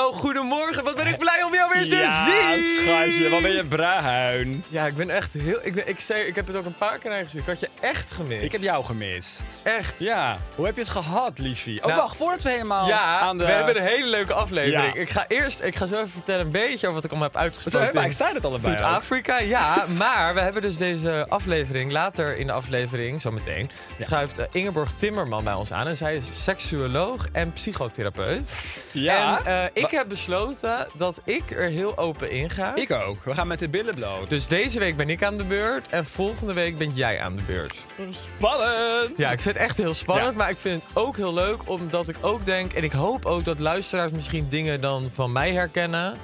[0.00, 0.84] Hallo, goedemorgen.
[0.84, 2.64] Wat ben ik blij om jou weer te ja, zien.
[2.64, 4.64] schatje, wat ben je bruin.
[4.68, 5.58] Ja, ik ben echt heel...
[5.62, 7.40] Ik, ben, ik, zei, ik heb het ook een paar keer naar je gezien.
[7.40, 8.42] Ik had je echt gemist.
[8.42, 9.42] Ik heb jou gemist.
[9.62, 9.94] Echt.
[9.98, 11.78] Ja, hoe heb je het gehad, liefie?
[11.80, 13.44] Oh, Nou, wacht, voordat we helemaal Ja, aan de...
[13.44, 14.94] we hebben een hele leuke aflevering.
[14.94, 15.00] Ja.
[15.00, 17.40] Ik ga eerst, ik ga zo even vertellen een beetje over wat ik allemaal heb
[17.40, 17.80] uitgesproken.
[17.82, 18.78] hebben in excited allebei ook.
[18.78, 19.86] Zuid-Afrika, ja.
[19.98, 25.44] maar we hebben dus deze aflevering, later in de aflevering, zometeen, schuift eh, Ingeborg Timmerman
[25.44, 25.86] bij ons aan.
[25.86, 28.58] En zij is seksuoloog en psychotherapeut.
[28.92, 29.44] Ja.
[29.44, 32.74] En eh, ik heb besloten dat ik er heel open in ga.
[32.74, 33.24] Ik ook.
[33.24, 34.28] We gaan met de billen bloot.
[34.30, 37.42] Dus deze week ben ik aan de beurt en volgende week ben jij aan de
[37.42, 37.74] beurt.
[38.10, 39.12] Spannend!
[39.16, 40.36] Ja, ik vind het echt heel spannend, Ja.
[40.36, 42.72] maar ik vind het ook heel leuk omdat ik ook denk...
[42.72, 46.16] en ik hoop ook dat luisteraars misschien dingen dan van mij herkennen.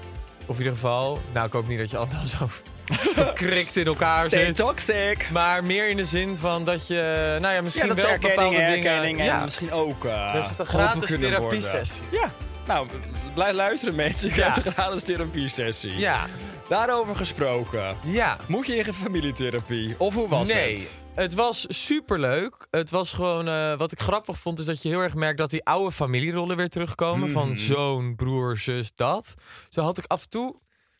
[0.46, 2.46] Of in ieder geval, nou ik hoop niet dat je allemaal zo
[2.88, 4.56] verkrikt in elkaar Stay zit.
[4.56, 5.30] toxic.
[5.32, 8.18] Maar meer in de zin van dat je, nou ja, misschien Ja, dat wel is
[8.18, 8.90] bepaalde erkenning, dingen...
[8.92, 11.58] herkenning en ja, misschien ook uh, dus het een geholpen gratis kunnen worden.
[11.60, 12.02] therapie-sessie.
[12.10, 12.32] Ja.
[12.66, 12.88] Nou,
[13.34, 14.28] blijf luisteren mensen.
[14.28, 14.40] Je Ja.
[14.40, 15.96] krijgt een gratis therapie-sessie.
[15.96, 16.26] Ja,
[16.68, 17.96] Daarover gesproken.
[18.04, 18.36] ja.
[18.48, 19.94] Moet je in familietherapie?
[19.98, 20.76] Of hoe was nee.
[20.78, 20.90] het?
[21.14, 22.66] Het was superleuk.
[22.70, 25.50] Het was gewoon, eh, wat ik grappig vond, is dat je heel erg merkt dat
[25.50, 27.24] die oude familierollen weer terugkomen.
[27.30, 27.32] Mhm.
[27.38, 29.34] Van zoon, broer, zus, dat.
[29.68, 30.56] Zo had ik af en toe,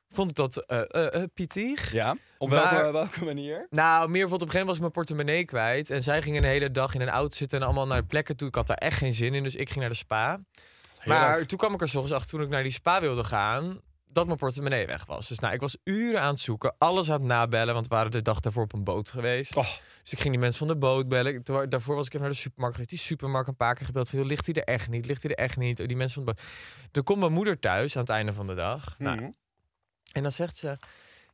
[0.09, 0.65] vond ik dat
[1.35, 1.93] pittig.
[1.93, 2.17] Ja.
[2.39, 3.67] Op Maar- welke, welke manier?
[3.71, 5.91] Nou, meer bijvoorbeeld op een gegeven moment was ik mijn portemonnee kwijt.
[5.91, 8.49] En zij gingen een hele dag in een auto zitten en allemaal naar plekken toe.
[8.49, 10.41] Ik had daar echt geen zin in, dus ik ging naar de spa.
[11.07, 13.81] Maar toen kwam ik er s ochtends achter toen ik naar die spa wilde gaan.
[14.09, 15.29] Dat mijn portemonnee weg was.
[15.29, 16.75] Dus nou, ik was uren aan het zoeken.
[16.79, 17.75] Alles aan het nabellen.
[17.75, 19.57] Want we waren de dag daarvoor op een boot geweest.
[19.57, 19.65] Oh.
[20.03, 21.43] Dus ik ging die mensen van de boot bellen.
[21.69, 22.91] Daarvoor was ik even naar de supermarkt geweest.
[22.97, 24.11] Die supermarkt een paar keer gebeld.
[24.11, 25.07] Van, ligt hij er echt niet?
[25.07, 25.81] Ligt hij er echt niet?
[25.81, 26.51] Oh, Die mensen van de boot.
[26.93, 28.95] Er komt mijn moeder thuis aan het einde van de dag.
[28.99, 29.31] Nou, Mhm.
[30.13, 30.77] en dan zegt ze...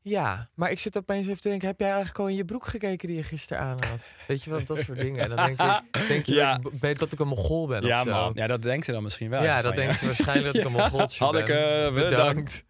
[0.05, 1.69] Ja, maar ik zit opeens even te denken...
[1.69, 4.15] heb jij eigenlijk al in je broek gekeken die je gisteren aan had?
[4.27, 5.23] Weet je wel, dat soort dingen.
[5.23, 6.59] En dan denk ik, denk je Ja.
[6.59, 8.13] dat, ik, dat ik een mongool ben Ja, of zo.
[8.13, 8.33] man.
[8.35, 9.43] Ja, dat denkt ze dan misschien wel.
[9.43, 11.27] Ja, dat denkt ze waarschijnlijk dat ik een mongooltje ben.
[11.29, 12.65] Hanneke, bedankt.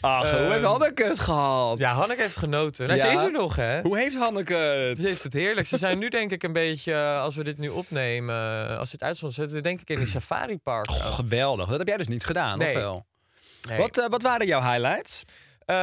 [0.00, 1.78] Ach, hoe Ehm, heeft Hanneke het gehad?
[1.78, 2.86] Ja, Hanneke heeft genoten.
[2.86, 3.04] Nou, Ja?
[3.06, 3.80] Ze is er nog, hè?
[3.80, 4.96] Hoe heeft Hanneke het?
[4.96, 5.66] Ze heeft het heerlijk.
[5.66, 8.90] Ze zijn nu denk ik een beetje, eh, als we dit nu opnemen, eh, als
[8.90, 10.90] dit uitzond zitten, denk ik in die safari park.
[10.90, 11.68] Geweldig.
[11.68, 12.74] Dat heb jij dus niet gedaan, Nee.
[12.74, 13.06] of wel?
[13.68, 13.78] Nee.
[13.78, 15.22] Wat, eh, wat waren jouw highlights?
[15.66, 15.76] Eh,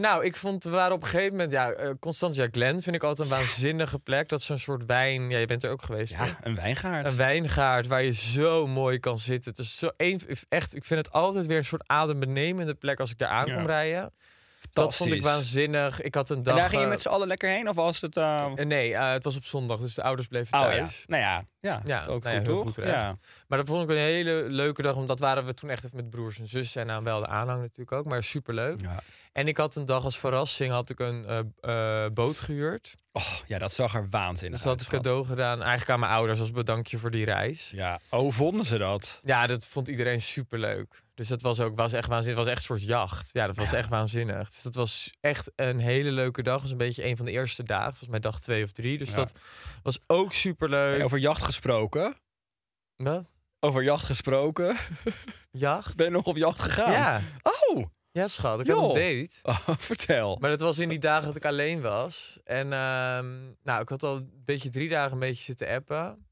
[0.00, 3.02] nou, ik vond, we waren op een gegeven moment, ja, eh, Constantia Glen vind ik
[3.02, 4.28] altijd een waanzinnige plek.
[4.28, 6.16] Dat is zo'n soort wijn, ja, je bent er ook geweest.
[6.16, 6.24] hè?
[6.24, 7.06] Ja, een wijngaard.
[7.06, 9.50] Een wijngaard waar je zo mooi kan zitten.
[9.50, 13.10] Het is zo een, echt, ik vind het altijd weer een soort adembenemende plek als
[13.10, 13.54] ik daar aan Ja.
[13.54, 14.12] kom rijden.
[14.72, 16.00] Dat vond ik waanzinnig.
[16.02, 16.54] Ik had een dag.
[16.54, 17.68] En daar ging je eh, met z'n allen lekker heen?
[17.68, 18.16] Of was het...
[18.16, 20.76] eh, nee, het was op zondag, dus de ouders bleven Oh ja.
[20.76, 21.04] thuis.
[21.06, 23.18] Nou ja, ja, Ja, ook nou ja, goed, heel goed ja.
[23.48, 26.10] Maar dat vond ik een hele leuke dag, omdat waren we toen echt even met
[26.10, 28.80] broers en zussen en nou wel de aanhang natuurlijk ook, maar superleuk.
[28.80, 29.02] Ja.
[29.32, 31.24] En ik had een dag als verrassing had ik een
[31.60, 32.94] eh, eh, boot gehuurd.
[33.12, 34.92] Oh, ja, dat zag er waanzinnig Dus dat had uit.
[34.92, 37.70] ik cadeau gedaan, eigenlijk aan mijn ouders als bedankje voor die reis.
[37.70, 37.98] Ja.
[38.10, 39.20] Oh, vonden ze dat?
[39.24, 41.02] Ja, dat vond iedereen superleuk.
[41.14, 42.38] Dus dat was ook was echt waanzinnig.
[42.38, 43.30] Het was echt een soort jacht.
[43.32, 44.48] Ja, dat was echt waanzinnig.
[44.50, 46.52] Dus dat was echt een hele leuke dag.
[46.54, 47.88] Het was een beetje een van de eerste dagen.
[47.88, 48.98] Volgens mij dag twee of drie.
[48.98, 49.16] Dus Ja.
[49.16, 49.34] dat
[49.82, 51.02] was ook superleuk.
[51.02, 52.14] Over jacht gesproken.
[52.96, 53.34] Wat?
[53.66, 54.76] Over jacht gesproken.
[55.50, 55.96] Jacht?
[55.96, 56.92] Ben je nog op jacht gegaan?
[56.92, 57.20] Ja.
[57.42, 58.60] Oh, Ja, schat.
[58.60, 58.86] Ik had Joh.
[58.86, 59.38] een date.
[59.42, 60.36] oh vertel.
[60.40, 62.38] Maar dat was in die dagen dat ik alleen was.
[62.44, 66.26] En ehm, nou, ik had al een beetje drie dagen een beetje zitten appen.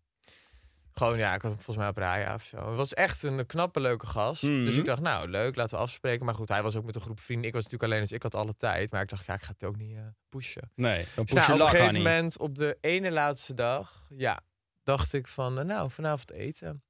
[0.93, 2.57] Gewoon, ja, ik had hem volgens mij op Raya of zo.
[2.69, 4.43] Het was echt een knappe, leuke gast.
[4.43, 4.65] Mhm.
[4.65, 6.25] Dus ik dacht, nou, leuk, laten we afspreken.
[6.25, 7.47] Maar goed, hij was ook met een groep vrienden.
[7.47, 8.91] Ik was natuurlijk alleen, dus ik had alle tijd.
[8.91, 10.71] Maar ik dacht, ja, ik ga het ook niet eh, pushen.
[10.75, 14.07] Nee, dan Dus push nou, je op een gegeven moment, op de ene laatste dag,
[14.09, 14.41] ja,
[14.83, 16.83] dacht ik van, eh, nou, vanavond eten.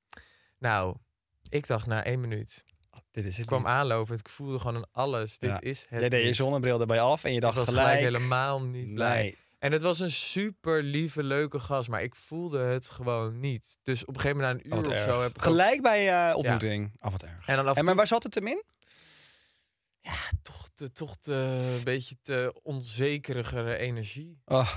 [0.64, 0.96] Nou,
[1.48, 2.64] ik dacht na één minuut.
[3.10, 3.68] Dit is Ik het kwam niet.
[3.68, 5.38] aanlopen, ik voelde gewoon aan alles.
[5.38, 5.60] Dit Ja.
[5.60, 7.86] is het Jij deed je zonnebril erbij af en je Ik dacht was gelijk...
[7.86, 9.22] gelijk helemaal niet blij.
[9.22, 9.38] Nee.
[9.58, 13.76] En het was een super lieve, leuke gast, maar ik voelde het gewoon niet.
[13.82, 15.82] Dus op een gegeven moment na een Wat uur of zo heb ik ook- Gelijk
[15.82, 16.92] bij eh, ontmoeting.
[16.98, 17.46] Af wat erg.
[17.46, 18.62] En dan af En maar waar zat het hem in?
[20.42, 21.32] toch, te, toch te,
[21.78, 24.40] een beetje te onzekerigere energie.
[24.44, 24.72] Oh,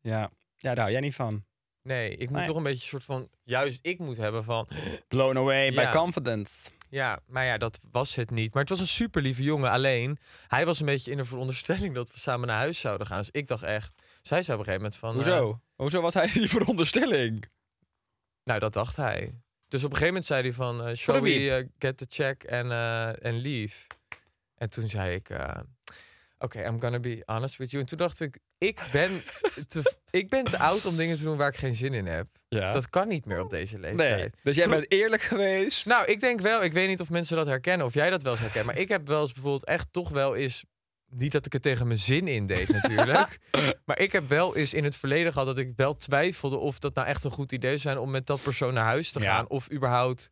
[0.00, 0.30] ja.
[0.56, 1.44] Ja, daar hou jij niet van.
[1.86, 2.46] Nee, ik moet Nee.
[2.46, 4.68] toch een beetje een soort van, juist ik moet hebben van,
[5.08, 6.68] Blown away by confidence.
[6.88, 8.52] ja, maar ja, dat was het niet.
[8.52, 9.70] Maar het was een super lieve jongen.
[9.70, 10.18] Alleen,
[10.48, 13.18] hij was een beetje in de veronderstelling dat we samen naar huis zouden gaan.
[13.18, 15.50] Dus ik dacht echt, zij zei op een gegeven moment van, Hoezo?
[15.50, 17.44] eh, Hoezo was hij die veronderstelling?
[18.44, 19.34] nou, dat dacht hij.
[19.68, 22.52] Dus op een gegeven moment zei hij van, eh shall we eh, get the check
[22.52, 23.86] and, eh, and leave?
[24.54, 25.58] En toen zei ik, eh,
[26.38, 27.82] oké, I'm gonna be honest with you.
[27.82, 29.22] En toen dacht ik, ik ben,
[29.68, 32.26] te, ik ben te oud om dingen te doen waar ik geen zin in heb.
[32.48, 32.72] Ja.
[32.72, 34.18] Dat kan niet meer op deze leeftijd.
[34.18, 34.30] nee.
[34.42, 35.86] Dus jij Vroeg- bent eerlijk geweest.
[35.86, 38.32] Nou, ik denk wel, ik weet niet of mensen dat herkennen, of jij dat wel
[38.32, 38.66] eens herkent.
[38.66, 40.64] Maar ik heb wel eens bijvoorbeeld echt toch wel eens.
[41.08, 43.38] Niet dat ik het tegen mijn zin in deed, natuurlijk.
[43.86, 46.94] maar ik heb wel eens in het verleden gehad dat ik wel twijfelde of dat
[46.94, 49.34] nou echt een goed idee zou zijn om met dat persoon naar huis te Ja.
[49.34, 49.48] gaan.
[49.48, 50.28] Of überhaupt.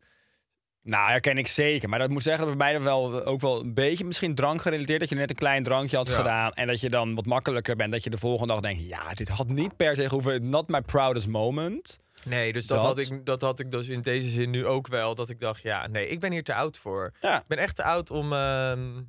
[0.85, 1.89] Nou, herken ik zeker.
[1.89, 4.99] Maar dat moet zeggen, bij mij wel ook wel een beetje misschien drank gerelateerd.
[4.99, 6.13] Dat je net een klein drankje had Ja.
[6.13, 6.51] gedaan.
[6.51, 7.91] En dat je dan wat makkelijker bent.
[7.91, 10.49] Dat je de volgende dag denkt, ja, dit had niet per se hoeven.
[10.49, 11.99] Not my proudest moment.
[12.23, 12.87] Nee, dus dat, Dat.
[12.87, 15.15] Had ik, dat had ik dus in deze zin nu ook wel.
[15.15, 17.13] Dat ik dacht, ja, nee, ik ben hier te oud voor.
[17.21, 17.39] Ja.
[17.39, 19.01] Ik ben echt te oud om ehm,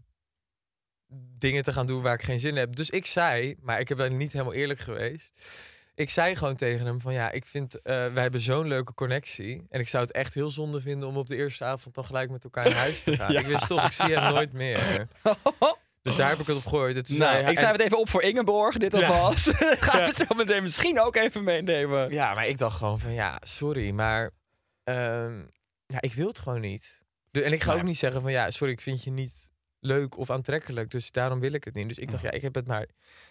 [1.39, 2.77] dingen te gaan doen waar ik geen zin in heb.
[2.77, 5.41] Dus ik zei, maar ik heb wel niet helemaal eerlijk geweest.
[5.97, 9.67] Ik zei gewoon tegen hem van ja, ik vind, eh wij hebben zo'n leuke connectie.
[9.71, 12.31] En ik zou het echt heel zonde vinden om op de eerste avond dan gelijk
[12.31, 13.33] met elkaar naar huis te gaan.
[13.33, 13.41] Ja.
[13.41, 15.09] Ik wist toch, ik zie hem nooit meer.
[16.03, 16.97] Dus daar heb ik het op gegooid.
[16.97, 19.07] En toen Nou, zei hij- ik schrijf het even op voor Ingeborg, dit Ja.
[19.07, 19.49] alvast.
[19.87, 22.11] Gaan we zo meteen misschien ook even meenemen.
[22.11, 24.31] Ja, maar ik dacht gewoon van ja, sorry, maar
[24.85, 25.39] ehm,
[25.87, 27.01] ja, ik wil het gewoon niet.
[27.31, 27.81] En ik ga Nee.
[27.81, 29.51] ook niet zeggen van ja, sorry, ik vind je niet
[29.87, 31.89] leuk of aantrekkelijk, dus daarom wil ik het niet.
[31.89, 32.87] Dus ik dacht ja, ik heb het maar,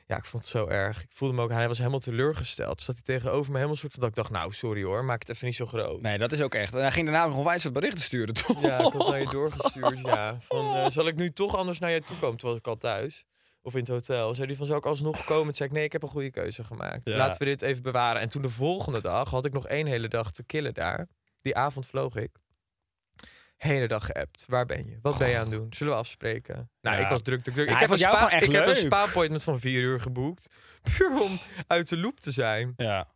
[0.07, 1.01] ja, ik vond het zo erg.
[1.01, 2.81] Ik voelde me ook, hij was helemaal teleurgesteld.
[2.81, 5.29] Zat hij tegenover me helemaal soort van dat ik dacht, nou sorry hoor, maak het
[5.29, 6.01] even niet zo groot.
[6.01, 6.73] Nee, dat is ook echt.
[6.73, 8.61] En hij ging daarna nog onwijs wat berichten sturen, toch?
[8.61, 9.99] Ja, ik had naar je doorgestuurd.
[9.99, 12.37] Ja, van eh, zal ik nu toch anders naar je toe komen?
[12.37, 13.25] Toen was ik al thuis.
[13.61, 14.35] Of in het hotel.
[14.35, 15.45] Zei hij van, zou ik alsnog komen?
[15.45, 17.09] Toen zei ik, nee, ik heb een goede keuze gemaakt.
[17.09, 17.17] Ja.
[17.17, 18.21] Laten we dit even bewaren.
[18.21, 21.07] En toen de volgende dag had ik nog één hele dag te killen daar.
[21.41, 22.31] Die avond vloog ik.
[23.57, 24.43] Hele dag geappt.
[24.47, 24.99] Waar ben je?
[25.01, 25.67] Wat ben je aan het doen?
[25.73, 26.69] Zullen we afspreken?
[26.81, 27.03] Nou, Ja.
[27.03, 27.67] ik was druk, druk, druk.
[27.67, 30.47] Ja, ik heb, een, spa, ik heb een spa-appointment van vier uur geboekt.
[30.97, 32.73] Puur om uit de loop te zijn.
[32.77, 33.07] Ja.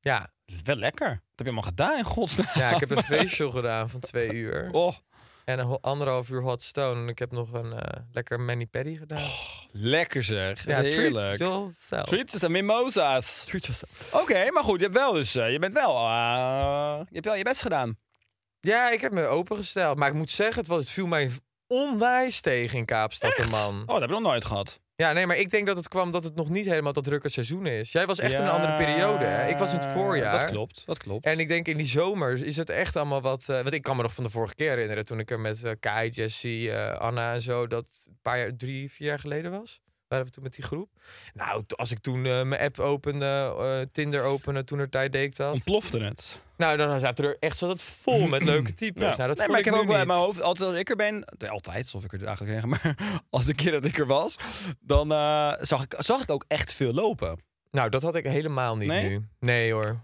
[0.00, 0.30] Ja,
[0.64, 1.08] wel lekker.
[1.08, 2.46] Dat heb je allemaal gedaan, in godsnaam.
[2.54, 4.68] ja ik heb een facial gedaan van twee uur.
[4.72, 4.94] Oh,
[5.44, 7.00] En een anderhalf uur hot stone.
[7.02, 9.28] En ik heb nog een eh, lekker mani-pedi gedaan.
[9.72, 10.64] lekker zeg.
[10.66, 11.36] ja, Heerlijk.
[11.36, 12.42] treat yourself.
[12.42, 13.44] En mimosa's.
[13.44, 14.22] Treat yourself.
[14.22, 17.34] Oké, maar goed, je hebt wel dus, eh, je bent wel, eh, je hebt wel
[17.34, 17.98] je best gedaan.
[18.60, 19.98] Ja, ik heb me opengesteld.
[19.98, 21.30] Maar ik moet zeggen, het, was, het viel mij
[21.66, 23.80] onwijs tegen in Kaapstad, de man.
[23.80, 24.80] Oh, dat heb ik nog nooit gehad.
[24.96, 27.28] Ja, nee, maar ik denk dat het kwam dat het nog niet helemaal dat drukke
[27.28, 27.92] seizoen is.
[27.92, 29.24] Jij was echt in een andere periode.
[29.24, 29.48] Hè?
[29.48, 30.40] Ik was in het voorjaar.
[30.40, 31.24] Dat klopt, dat klopt.
[31.24, 33.48] En ik denk in die zomer is het echt allemaal wat...
[33.48, 35.04] eh, want ik kan me nog van de vorige keer herinneren...
[35.04, 37.66] toen ik er met eh, Kai, Jessie, eh, Anna en zo...
[37.66, 39.80] dat een paar jaar, drie, vier jaar geleden was.
[40.10, 40.90] Waren we toen met die groep.
[41.34, 44.64] Nou, als ik toen eh, mijn app opende, eh, Tinder opende...
[44.64, 45.52] toen er tijd deed ik dat.
[45.52, 46.44] Ontplofte het.
[46.56, 49.16] Nou, dan zaten er echt zo dat vol met leuke types.
[49.16, 50.90] Nou, dat nee, voel maar ik heb ook wel in mijn hoofd, altijd als ik
[50.90, 53.84] er ben, nee, altijd, alsof ik er eigenlijk heen ga, maar als de keer dat
[53.84, 54.36] ik er was,
[54.80, 57.40] dan eh, zag, ik, zag ik ook echt veel lopen.
[57.70, 59.08] Nou, dat had ik helemaal niet Nee?
[59.08, 59.26] nu.
[59.38, 60.00] Nee hoor.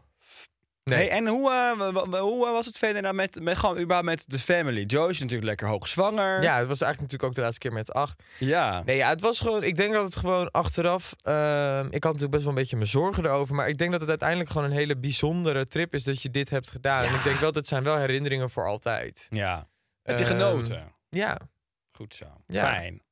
[0.90, 0.98] Nee.
[0.98, 4.24] Hey, en hoe, eh, hoe eh, was het verder nou met, met, gewoon überhaupt met
[4.30, 4.82] de family?
[4.84, 6.42] Joe is natuurlijk lekker hoogzwanger.
[6.42, 8.22] Ja, het was eigenlijk natuurlijk ook de laatste keer met acht.
[8.38, 8.82] Ja.
[8.84, 9.62] Nee, ja, het was gewoon.
[9.62, 11.14] Ik denk dat het gewoon achteraf.
[11.22, 13.54] ehm, ik had natuurlijk best wel een beetje mijn zorgen erover.
[13.54, 16.50] Maar ik denk dat het uiteindelijk gewoon een hele bijzondere trip is dat je dit
[16.50, 17.04] hebt gedaan.
[17.04, 19.26] En ik denk wel, dat zijn wel herinneringen voor altijd.
[19.30, 19.66] ja.
[20.02, 20.92] Heb je Ehm, genoten?
[21.08, 21.38] Ja.
[21.92, 22.24] Goed zo.
[22.46, 22.60] ja.
[22.60, 23.02] Fijn.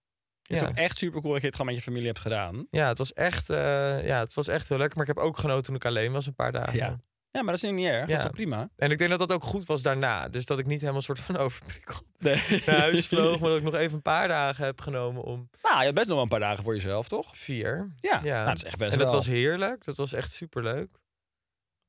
[0.42, 0.68] Het is Ja.
[0.68, 2.66] ook echt super cool dat je het gewoon met je familie hebt gedaan.
[2.70, 3.50] ja, het was echt.
[3.50, 4.96] eh, ja, het was echt heel lekker.
[4.98, 6.74] Maar ik heb ook genoten toen ik alleen was, een paar dagen.
[6.76, 6.98] Ja.
[7.34, 8.08] Ja, maar dat is niet erg.
[8.08, 8.68] Dat is toch prima?
[8.76, 10.28] En ik denk dat dat ook goed was daarna.
[10.28, 12.62] Dus dat ik niet helemaal soort van overprikkeld Nee.
[12.66, 13.40] naar huis vloog.
[13.40, 16.06] Maar dat ik nog even een paar dagen heb genomen om Nou, je hebt best
[16.06, 17.36] nog wel een paar dagen voor jezelf, toch?
[17.36, 17.92] vier.
[18.00, 18.20] Ja.
[18.22, 18.34] Ja.
[18.34, 19.16] Nou, dat is echt best en dat wel.
[19.16, 19.84] was heerlijk.
[19.84, 20.88] Dat was echt superleuk.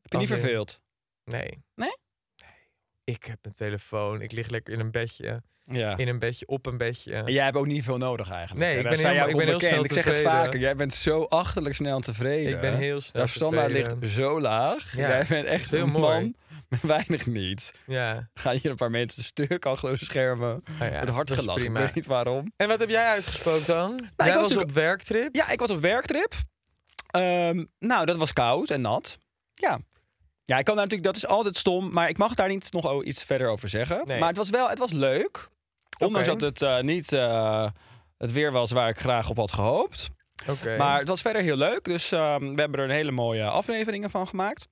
[0.02, 0.82] Heb je niet verveeld?
[1.24, 1.64] Nee.
[1.75, 1.98] Nee?
[3.06, 4.22] Ik heb een telefoon.
[4.22, 5.42] Ik lig lekker in een bedje.
[5.66, 5.98] Ja.
[5.98, 7.14] In een bedje, op een bedje.
[7.14, 8.60] En jij hebt ook niet veel nodig eigenlijk.
[8.66, 10.60] Nee, ik ben helemaal- ik ben heel snel Ik zeg het vaker.
[10.60, 12.54] Jij bent zo achterlijk snel tevreden.
[12.54, 14.96] Ik ben heel snel Jouw standaard ligt zo laag.
[14.96, 16.22] Ja, Jij bent echt heel een mooi.
[16.22, 16.36] man
[16.82, 17.74] Weinig niet.
[17.86, 18.30] Ja.
[18.34, 20.64] Gaan hier een paar mensen stuk achter de schermen.
[20.82, 21.66] Oh ja, Met hard gelachen.
[21.66, 22.52] Ik weet niet waarom.
[22.58, 24.10] En wat heb jij uitgesproken dan?
[24.16, 25.36] jij was was, op werktrip?
[25.36, 26.34] Ja, ik was op werktrip.
[27.08, 29.18] Ehm, nou, dat was koud en nat.
[29.54, 29.80] Ja.
[30.46, 33.04] Ja, ik kan daar natuurlijk, dat is altijd stom, maar ik mag daar niet nog
[33.04, 34.02] iets verder over zeggen.
[34.06, 34.20] Nee.
[34.20, 35.48] Maar het was wel, het was leuk.
[35.98, 37.68] Ondanks dat het eh, niet eh,
[38.18, 40.08] het weer was waar ik graag op had gehoopt.
[40.50, 40.78] Oké.
[40.78, 41.84] Maar het was verder heel leuk.
[41.84, 44.68] Dus ehm, we hebben er een hele mooie afleveringen van gemaakt.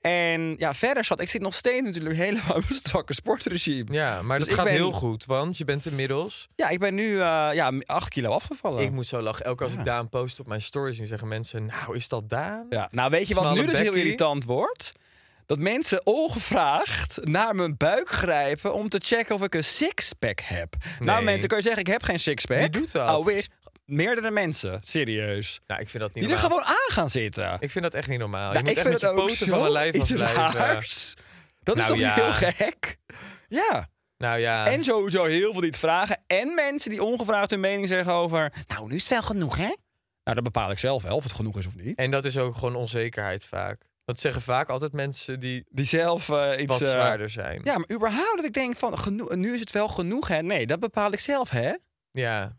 [0.00, 3.92] En ja, verder zat ik zit nog steeds natuurlijk helemaal in mijn strakke sportregime.
[3.92, 6.48] Ja, maar Dus dat gaat ben- heel goed, want je bent inmiddels...
[6.56, 8.82] Ja, ik ben nu eh ja, 8 kilo afgevallen.
[8.82, 9.44] Ik moet zo lachen.
[9.44, 11.66] Elke keer als ik Daan post op mijn stories, dan zeggen mensen...
[11.66, 12.66] Nou, is dat Daan?
[12.70, 14.92] Ja, nou weet je wat nu dus heel irritant wordt?
[15.50, 20.76] Dat mensen ongevraagd naar mijn buik grijpen om te checken of ik een sixpack heb.
[20.98, 21.24] Nou Nee.
[21.24, 22.58] mensen, kan je zeggen ik heb geen sixpack.
[22.58, 23.26] Wie doet dat?
[23.26, 23.48] Oh, is
[23.84, 25.60] meerdere mensen, serieus.
[25.66, 27.56] Nou, ik vind dat niet Die er gewoon aan gaan zitten.
[27.60, 28.52] Ik vind dat echt niet normaal.
[28.52, 30.00] Nou, je moet ik echt vind met het je ook poten van mijn lijf
[30.38, 31.16] afblijven.
[31.62, 32.14] Dat is Nou toch ja.
[32.14, 32.96] heel gek?
[33.48, 33.88] Ja.
[34.16, 34.66] Nou ja.
[34.66, 36.22] En sowieso heel veel die het vragen.
[36.26, 38.52] En mensen die ongevraagd hun mening zeggen over...
[38.66, 39.74] Nou, nu is het wel genoeg, hè?
[40.24, 41.98] Nou, dat bepaal ik zelf wel, of het genoeg is of niet.
[41.98, 43.88] En dat is ook gewoon onzekerheid vaak.
[44.10, 46.72] Dat zeggen vaak altijd mensen die Die zelf eh, iets...
[46.72, 47.60] wat eh, zwaarder zijn.
[47.64, 48.98] Ja, maar überhaupt dat ik denk van...
[48.98, 50.42] Genoeg, nu is het wel genoeg, hè?
[50.42, 51.72] Nee, dat bepaal ik zelf, hè?
[52.10, 52.56] Ja.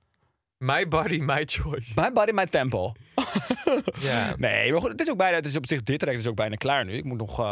[0.57, 1.91] My body, my choice.
[1.95, 2.95] My body, my temple.
[3.99, 4.35] Ja.
[4.37, 5.35] Nee, maar goed, het is ook bijna...
[5.35, 6.93] Het is op zich, dit traject is ook bijna klaar nu.
[6.93, 7.45] Ik moet nog, eh,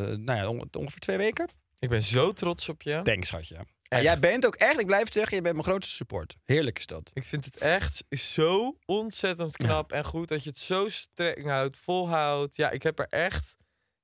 [0.00, 1.48] nou ja, onge- ongeveer twee weken.
[1.78, 3.00] Ik ben zo trots op je.
[3.02, 3.56] Denk, schatje.
[3.90, 4.02] Echt.
[4.02, 6.36] jij bent ook echt, ik blijf het zeggen, je bent mijn grootste support.
[6.44, 7.10] Heerlijk is dat.
[7.14, 11.76] Ik vind het echt zo ontzettend knap en goed dat je het zo streng houdt,
[11.78, 12.56] volhoudt.
[12.56, 13.56] Ja, ik heb er echt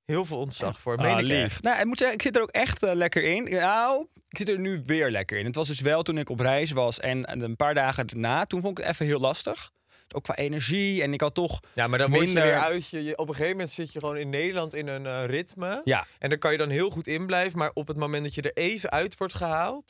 [0.05, 0.97] heel veel ontzag voor.
[0.97, 1.43] Meen Ah, ik lief.
[1.43, 1.63] echt.
[1.63, 3.45] Nou, ik moet zeggen, ik zit er ook echt eh, lekker in.
[3.45, 5.45] Nou, ik zit er nu weer lekker in.
[5.47, 8.45] Het was dus wel toen ik op reis was en, en een paar dagen daarna,
[8.47, 9.71] toen vond ik het even heel lastig.
[10.15, 11.61] Ook qua energie en ik had toch...
[11.73, 13.99] Ja, maar dan word je Minder- weer uit je, Op een gegeven moment zit je
[13.99, 15.81] gewoon in Nederland in een eh, ritme.
[15.85, 17.59] Ja, En daar kan je dan heel goed in blijven.
[17.59, 19.85] Maar op het moment dat je er even uit wordt gehaald...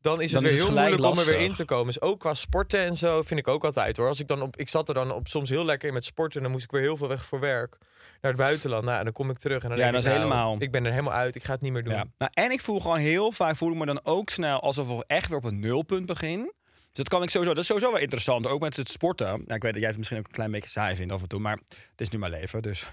[0.00, 1.86] dan is het Dan weer is het heel moeilijk om er weer in te komen.
[1.86, 4.08] Dus ook qua sporten en zo vind ik ook altijd hoor.
[4.08, 6.36] Als ik, dan op, ik zat er dan op soms heel lekker in met sporten...
[6.36, 7.76] en dan moest ik weer heel veel weg voor werk.
[8.20, 8.84] Naar het buitenland.
[8.84, 10.56] Nou, en dan kom ik terug en dan Ja, denk dat ik, is nou, helemaal-
[10.58, 11.34] Ik ben er helemaal uit.
[11.34, 11.92] Ik ga het niet meer doen.
[11.94, 12.04] ja.
[12.18, 15.04] Nou, en ik voel gewoon heel vaak, voel ik me dan ook snel alsof ik
[15.06, 16.52] echt weer op een nulpunt begin.
[16.92, 18.46] Dus dat kan ik sowieso, dat is sowieso wel interessant.
[18.46, 19.26] Ook met het sporten.
[19.26, 21.28] Nou, ik weet dat jij het misschien ook een klein beetje saai vindt af en
[21.28, 21.58] toe, maar
[21.90, 22.84] het is nu mijn leven, dus...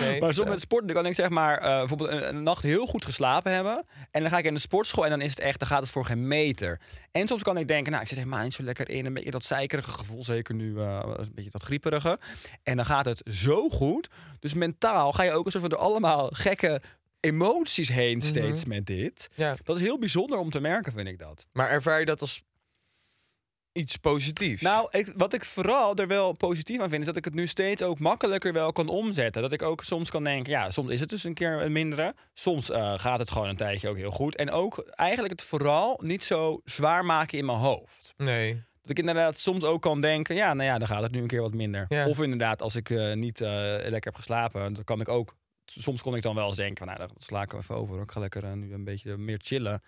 [0.00, 2.62] Nee, Maar soms met sport dan kan ik zeg maar eh, bijvoorbeeld een, een nacht
[2.62, 3.84] heel goed geslapen hebben.
[4.10, 5.90] En dan ga ik in de sportschool en dan is het echt, dan gaat het
[5.90, 6.80] voor geen meter.
[7.10, 9.06] En soms kan ik denken, nou, ik zit helemaal niet zo lekker in.
[9.06, 12.18] Een beetje dat zeikerige gevoel, zeker nu eh, een beetje dat grieperige.
[12.62, 14.08] En dan gaat het zo goed.
[14.38, 16.82] Dus mentaal ga je ook alsof er allemaal gekke
[17.20, 19.30] emoties heen steeds met dit.
[19.34, 19.56] Ja.
[19.64, 21.46] Dat is heel bijzonder om te merken, vind ik dat.
[21.52, 22.42] Maar ervaar je dat als
[23.72, 24.62] iets positiefs?
[24.62, 27.46] Nou, ik, wat ik vooral er wel positief aan vind, is dat ik het nu
[27.46, 29.42] steeds ook makkelijker wel kan omzetten.
[29.42, 32.14] Dat ik ook soms kan denken, ja, soms is het dus een keer een mindere.
[32.32, 34.36] Soms eh, gaat het gewoon een tijdje ook heel goed.
[34.36, 38.14] En ook eigenlijk het vooral niet zo zwaar maken in mijn hoofd.
[38.16, 38.62] Nee.
[38.80, 41.26] Dat ik inderdaad soms ook kan denken, ja, nou ja, dan gaat het nu een
[41.26, 41.86] keer wat minder.
[41.88, 42.06] Ja.
[42.06, 45.36] Of inderdaad, als ik eh, niet eh, lekker heb geslapen, dan kan ik ook.
[45.64, 48.00] Soms kon ik dan wel eens denken, nou, dan sla ik even over.
[48.00, 49.82] Ik ga lekker nu een beetje meer chillen.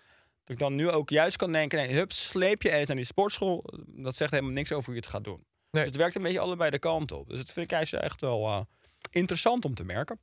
[0.45, 3.05] Dat ik dan nu ook juist kan denken, nee, hup, sleep je eens naar die
[3.05, 3.63] sportschool.
[3.87, 5.45] Dat zegt helemaal niks over hoe je het gaat doen.
[5.71, 5.83] Nee.
[5.83, 7.29] Dus het werkt een beetje allebei de kant op.
[7.29, 8.61] Dus dat vind ik eigenlijk echt wel eh,
[9.09, 10.19] interessant om te merken.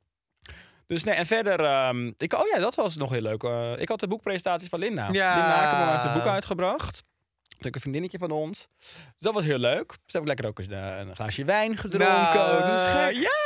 [0.87, 3.43] Dus nee, en verder, ehm, ik, oh ja, dat was nog heel leuk.
[3.43, 5.09] Eh, ik had de boekpresentatie van Linda.
[5.11, 5.35] Ja.
[5.35, 7.03] Linda Hakeman heeft het boek uitgebracht.
[7.59, 8.67] Een vriendinnetje van ons.
[8.77, 9.91] Dus dat was heel leuk.
[9.91, 12.33] Ze hebben lekker ook eens eh, een glaasje wijn gedronken.
[12.33, 13.11] Nou, is gek.
[13.11, 13.42] Ja,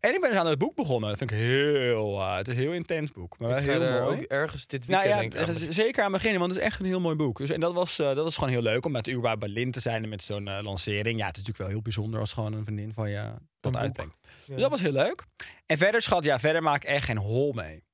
[0.00, 1.08] En ik ben dus aan het boek begonnen.
[1.08, 2.20] Dat vind ik heel...
[2.20, 3.38] eh, het is een heel intens boek.
[3.38, 4.18] Maar Ik heel er mooi.
[4.18, 5.72] ook ergens dit Nou weekend ja, denk ik het aan.
[5.72, 7.38] zeker aan beginnen, want het is echt een heel mooi boek.
[7.38, 9.70] Dus, en dat was, eh, dat was gewoon heel leuk om met überhaupt bij Lin
[9.70, 11.18] te zijn en met zo'n eh, lancering.
[11.18, 14.14] Ja, het is natuurlijk wel heel bijzonder als gewoon een vriendin van je dat uitbrengt.
[14.46, 15.24] Dus dat was heel leuk.
[15.66, 17.84] En verder, schat, ja, verder maak ik echt geen hol mee.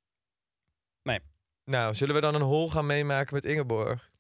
[1.65, 4.11] Nou, zullen we dan een hol gaan meemaken met Ingeborg?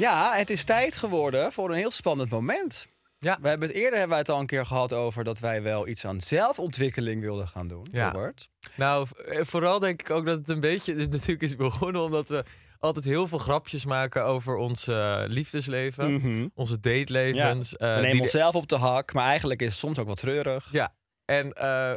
[0.00, 2.86] Ja, het is tijd geworden voor een heel spannend moment.
[3.18, 3.38] Ja.
[3.42, 5.88] We hebben het eerder hebben wij het al een keer gehad over dat wij wel
[5.88, 7.86] iets aan zelfontwikkeling wilden gaan doen.
[7.92, 8.10] Ja.
[8.10, 8.48] Robert.
[8.76, 10.94] Nou, eh, vooral denk ik ook dat het een beetje...
[10.94, 12.44] Dus natuurlijk is begonnen omdat we
[12.78, 16.12] altijd heel veel grapjes maken over ons eh, liefdesleven.
[16.12, 16.48] Mhm.
[16.54, 17.76] Onze datelevens.
[17.76, 20.68] eh, we nemen onszelf op de hak, maar eigenlijk is het soms ook wat treurig.
[20.72, 21.46] Ja, en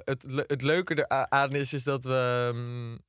[0.06, 2.52] het, le- het leuke eraan is, is dat we...
[2.54, 3.00] mm,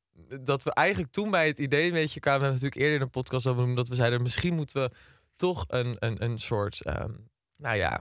[0.41, 2.41] dat we eigenlijk toen bij het idee een beetje kwamen...
[2.41, 3.79] We hebben natuurlijk eerder in de podcast over genoemd...
[3.79, 4.91] dat we zeiden, misschien moeten we
[5.37, 6.83] toch een, een, een soort...
[6.83, 7.13] ehm,
[7.57, 8.01] nou ja...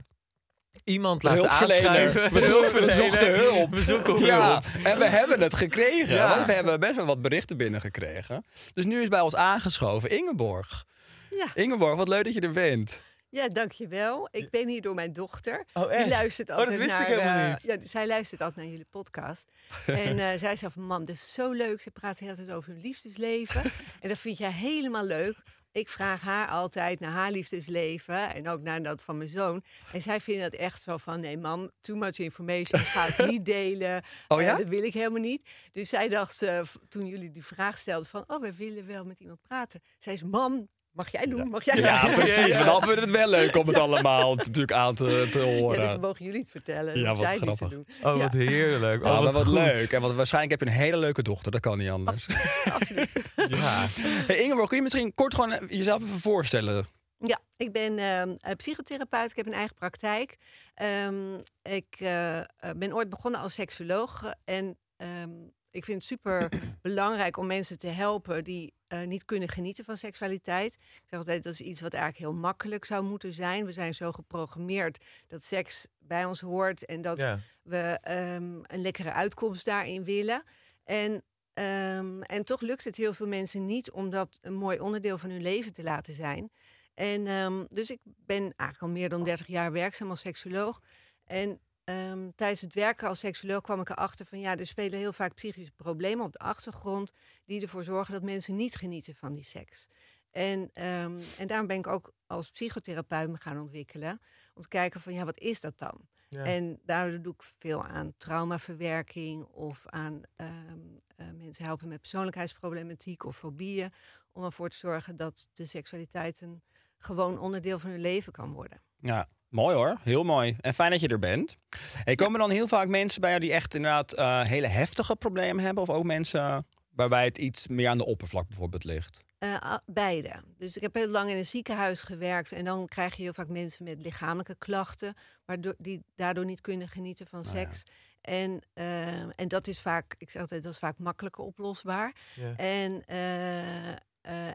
[0.84, 2.32] Iemand laten aanschrijven.
[2.32, 3.70] We, zoeken, we zochten hulp.
[3.70, 4.84] We zoeken ja, hulp.
[4.84, 6.14] en we hebben het gekregen.
[6.14, 6.28] Ja.
[6.28, 8.44] Want we hebben best wel wat berichten binnengekregen.
[8.72, 10.84] Dus nu is bij ons aangeschoven Ingeborg.
[11.30, 11.46] Ja.
[11.54, 13.02] Ingeborg, wat leuk dat je er bent.
[13.34, 14.28] Ja, dankjewel.
[14.30, 15.64] Ik ben hier door mijn dochter.
[15.72, 16.02] Oh, echt?
[16.02, 17.16] Die luistert Oh, dat altijd wist ik naar...
[17.16, 17.82] helemaal eh, niet.
[17.82, 19.48] ja, zij luistert altijd naar jullie podcast.
[19.86, 21.80] en eh, zij zei van, mam, dit is zo leuk.
[21.80, 23.62] Ze praat hele tijd over hun liefdesleven.
[24.00, 25.42] en dat vind jij helemaal leuk.
[25.72, 28.34] Ik vraag haar altijd naar haar liefdesleven.
[28.34, 29.62] En ook naar dat van mijn zoon.
[29.92, 32.80] En zij vindt dat echt zo van, nee mam, too much information.
[32.80, 34.02] Ik ga het niet delen.
[34.28, 34.56] Oh Eh, ja?
[34.56, 35.42] dat wil ik helemaal niet.
[35.72, 38.24] Dus zij dacht, eh, toen jullie die vraag stelden van...
[38.26, 39.82] oh, we willen wel met iemand praten.
[39.98, 41.48] Zij zei, mam, mag jij doen?
[41.48, 42.54] Mag jij Ja, doen?" precies.
[42.54, 45.44] Maar dan vinden we het wel leuk om het allemaal natuurlijk aan te, te Ja,
[45.44, 45.80] horen.
[45.80, 46.98] dus mogen jullie het vertellen.
[46.98, 47.68] Ja, wat zij niet te grappig.
[47.68, 47.86] doen.
[48.02, 49.04] Oh, wat Ja, heerlijk.
[49.04, 49.92] Oh, Ja, wat leuk.
[49.92, 51.52] En wat, waarschijnlijk heb je een hele leuke dochter.
[51.52, 52.26] Dat kan niet anders.
[52.72, 53.12] absoluut.
[53.48, 53.86] Ja.
[54.26, 56.86] Hey, Ingeborg, kun je misschien kort gewoon jezelf even voorstellen?
[57.18, 59.30] Ja, ik ben ehm, eh, psychotherapeut.
[59.30, 60.36] Ik heb een eigen praktijk.
[60.74, 62.44] Ehm, ik eh, eh,
[62.76, 64.32] ben ooit begonnen als seksoloog.
[64.44, 65.30] En ehm,
[65.74, 66.48] ik vind het super
[66.82, 70.74] belangrijk om mensen te helpen die eh, niet kunnen genieten van seksualiteit.
[70.74, 73.66] Ik zeg altijd, dat is iets wat eigenlijk heel makkelijk zou moeten zijn.
[73.66, 77.38] We zijn zo geprogrammeerd dat seks bij ons hoort en dat Ja.
[77.62, 80.42] we ehm, een lekkere uitkomst daarin willen.
[80.84, 81.22] En,
[81.54, 85.30] ehm, en toch lukt het heel veel mensen niet om dat een mooi onderdeel van
[85.30, 86.50] hun leven te laten zijn.
[86.94, 90.80] En ehm, dus ik ben eigenlijk al meer dan 30 jaar werkzaam als seksoloog.
[91.24, 95.12] En ehm, tijdens het werken als seksoloog kwam ik erachter van ja, er spelen heel
[95.12, 97.12] vaak psychische problemen op de achtergrond
[97.44, 99.88] die ervoor zorgen dat mensen niet genieten van die seks.
[100.30, 104.20] En, ehm, en daarom ben ik ook als psychotherapeut me gaan ontwikkelen.
[104.54, 106.00] Om te kijken van ja, wat is dat dan?
[106.28, 106.44] Ja.
[106.44, 110.78] En daardoor doe ik veel aan traumaverwerking of aan ehm,
[111.16, 113.92] eh, mensen helpen met persoonlijkheidsproblematiek of fobieën.
[114.32, 116.62] Om ervoor te zorgen dat de seksualiteit een
[116.98, 118.82] gewoon onderdeel van hun leven kan worden.
[119.00, 119.98] Ja, mooi hoor.
[120.02, 120.56] Heel mooi.
[120.60, 121.56] En fijn dat je er bent.
[122.04, 125.64] Hey, komen dan heel vaak mensen bij jou die echt inderdaad eh, hele heftige problemen
[125.64, 125.82] hebben?
[125.82, 129.18] Of ook mensen waarbij het iets meer aan de oppervlak bijvoorbeeld ligt?
[129.38, 130.32] Eh, a- beide.
[130.58, 132.52] Dus ik heb heel lang in een ziekenhuis gewerkt.
[132.52, 135.14] En dan krijg je heel vaak mensen met lichamelijke klachten.
[135.44, 137.60] Waardoor die daardoor niet kunnen genieten van Nou ja.
[137.62, 137.82] seks.
[138.20, 139.08] En, eh,
[139.40, 142.12] en dat is vaak, ik zeg altijd, dat is vaak makkelijker oplosbaar.
[142.34, 142.54] Ja.
[142.56, 143.96] En, eh, eh,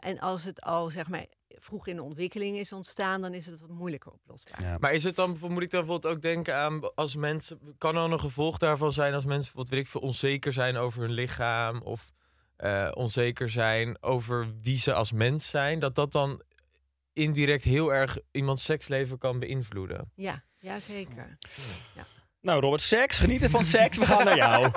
[0.00, 1.26] en als het al zeg maar
[1.58, 4.62] vroeg in de ontwikkeling is ontstaan, dan is het wat moeilijker oplosbaar.
[4.62, 4.76] Ja.
[4.80, 8.12] Maar is het dan, moet ik dan bijvoorbeeld ook denken aan als mensen, kan er
[8.12, 11.82] een gevolg daarvan zijn als mensen bijvoorbeeld, weet ik veel, onzeker zijn over hun lichaam
[11.82, 12.10] of
[12.56, 16.42] eh, onzeker zijn over wie ze als mens zijn, dat dat dan
[17.12, 20.12] indirect heel erg iemands seksleven kan beïnvloeden?
[20.14, 21.38] Ja, ja zeker.
[22.42, 23.18] Nou, Robert, seks.
[23.18, 23.98] Genieten van seks.
[23.98, 24.62] We gaan naar jou.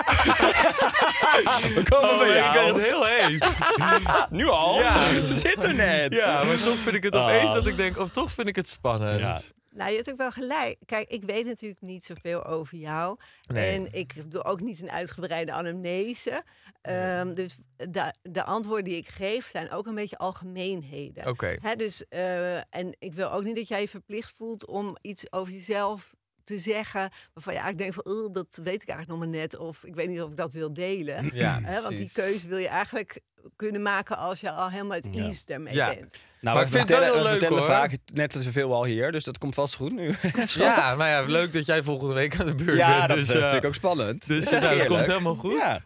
[1.74, 2.80] We komen bij ik ben jou.
[2.80, 3.56] het heel heet.
[4.38, 4.78] Nu al?
[4.78, 5.26] Ja.
[5.26, 6.12] Ze zit er net.
[6.12, 8.68] ja, maar toch vind ik het opeens dat ik denk, of toch vind ik het
[8.68, 9.20] spannend.
[9.20, 9.40] Ja.
[9.70, 10.78] Nou, je hebt ook wel gelijk.
[10.86, 13.18] Kijk, ik weet natuurlijk niet zoveel over jou.
[13.46, 13.74] Nee.
[13.74, 16.42] En ik doe ook niet een uitgebreide anamnese.
[16.80, 21.26] Ehm, dus de, de antwoorden die ik geef zijn ook een beetje algemeenheden.
[21.26, 21.54] Oké.
[21.62, 25.32] Hè, dus, eh, en ik wil ook niet dat jij je verplicht voelt om iets
[25.32, 27.10] over jezelf te zeggen.
[27.34, 29.56] Waarvan je eigenlijk denkt van, "Oeh, dat weet ik eigenlijk nog maar net.
[29.58, 31.30] Of ik weet niet of ik dat wil delen.
[31.32, 33.20] Ja, Hè, want die keuze wil je eigenlijk
[33.56, 35.24] kunnen maken als je al helemaal het Ja.
[35.24, 35.86] ease daarmee Ja.
[35.94, 36.16] bent.
[36.40, 37.90] Nou, Maar we ik vind het wel vertellen, heel we leuk, vertellen hoor.
[37.90, 40.14] vaak net te veel al hier, dus dat komt vast goed nu.
[40.46, 43.08] Ja, nou ja, leuk dat jij volgende week aan de beurt Ja, bent.
[43.08, 44.26] dat dus, eh, eh, vind ik ook spannend.
[44.26, 45.52] Dus Dat eh, nou, dat komt helemaal goed.
[45.56, 45.80] Ja.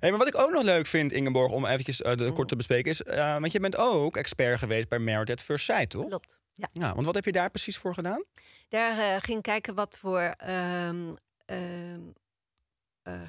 [0.00, 2.56] Hey, maar wat ik ook nog leuk vind, Ingeborg, om eventjes eh, de, kort te
[2.56, 3.02] bespreken, is...
[3.02, 6.06] eh, want je bent ook expert geweest bij Married at First Sight, toch?
[6.08, 6.40] Klopt.
[6.54, 6.68] Ja.
[6.72, 8.24] Ja, want wat heb je daar precies voor gedaan?
[8.74, 10.20] Daar eh, ging kijken wat voor.
[10.20, 12.00] ehm, ehm,
[13.02, 13.22] eh,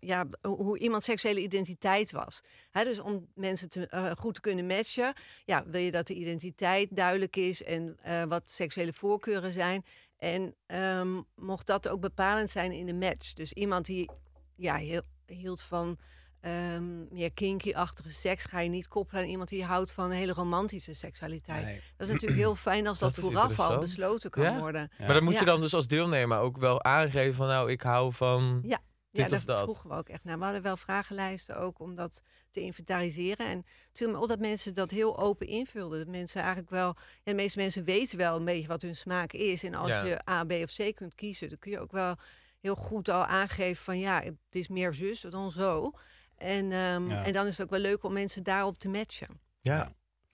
[0.00, 2.40] ja, hoe iemands seksuele identiteit was.
[2.72, 6.96] Dus om mensen te, eh, goed te kunnen matchen, ja, wil je dat de identiteit
[6.96, 9.84] duidelijk is en wat seksuele voorkeuren zijn.
[10.16, 13.32] En ehm, mocht dat ook bepalend zijn in de match.
[13.32, 14.10] Dus iemand die
[14.56, 15.98] ja, heel, hield van
[16.46, 20.92] ehm, meer kinky-achtige seks, ga je niet koppelen aan iemand die houdt van hele romantische
[20.94, 21.64] seksualiteit.
[21.64, 21.80] Nee.
[21.96, 24.58] Dat is natuurlijk heel fijn als dat, vooraf al besloten kan Ja?
[24.58, 24.90] worden.
[24.98, 25.04] Ja.
[25.04, 28.12] Maar dan moet je dan dus als deelnemer ook wel aangeven van nou, ik hou
[28.12, 28.60] van...
[28.64, 28.78] Ja,
[29.10, 29.64] Dit ja of daar dat.
[29.64, 30.38] vroegen we ook echt naar.
[30.38, 33.46] We hadden wel vragenlijsten ook om dat te inventariseren.
[33.46, 33.64] En
[34.10, 35.98] me op dat mensen dat heel open invulden.
[35.98, 36.86] Dat mensen eigenlijk wel...
[36.96, 39.64] Ja, de meeste mensen weten wel een beetje wat hun smaak is.
[39.64, 40.04] En als Ja.
[40.04, 41.48] je A, B of C kunt kiezen...
[41.48, 42.14] dan kun je ook wel
[42.60, 43.98] heel goed al aangeven van...
[43.98, 45.92] ja, het is meer zus dan zo.
[46.36, 47.24] En, ehm, Ja.
[47.24, 49.40] en dan is het ook wel leuk om mensen daarop te matchen.
[49.60, 49.92] Ja,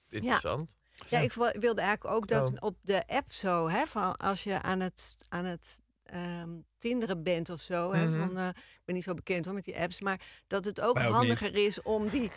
[0.09, 0.77] interessant.
[1.07, 4.81] Ja, ik wilde eigenlijk ook dat op de app zo, hè, van als je aan
[4.81, 6.51] het, aan het ehm
[6.83, 7.93] tinderen bent of zo.
[7.93, 8.19] Hè, Mhm.
[8.19, 10.01] van, eh, ik ben niet zo bekend hoor met die apps.
[10.01, 12.31] Maar dat het ook handiger is om die,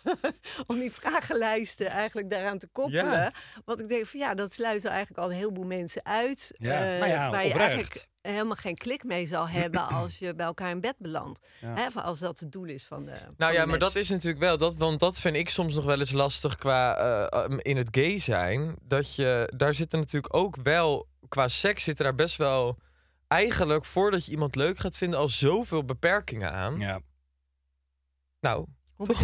[0.66, 3.04] om die vragenlijsten eigenlijk daaraan te koppelen.
[3.04, 3.32] Ja.
[3.64, 6.54] Want ik denk van ja, dat sluit er eigenlijk al een heleboel mensen uit.
[6.58, 7.68] Ja, eh, nou ja, waar je oprecht.
[7.70, 11.46] eigenlijk helemaal geen klik mee zal hebben als je bij elkaar in bed belandt.
[11.60, 11.74] Ja.
[11.74, 13.10] Hè, als dat het doel is van de.
[13.14, 15.74] van Nou de ja, maar dat is natuurlijk wel, dat, want dat vind ik soms
[15.74, 16.96] nog wel eens lastig qua
[17.28, 18.76] eh, um, in het gay zijn.
[18.82, 22.78] Dat je, daar zitten natuurlijk ook wel, qua seks zitten daar best wel,
[23.32, 26.78] eigenlijk voordat je iemand leuk gaat vinden, al zoveel beperkingen aan.
[26.80, 27.00] Ja.
[28.40, 28.66] Nou,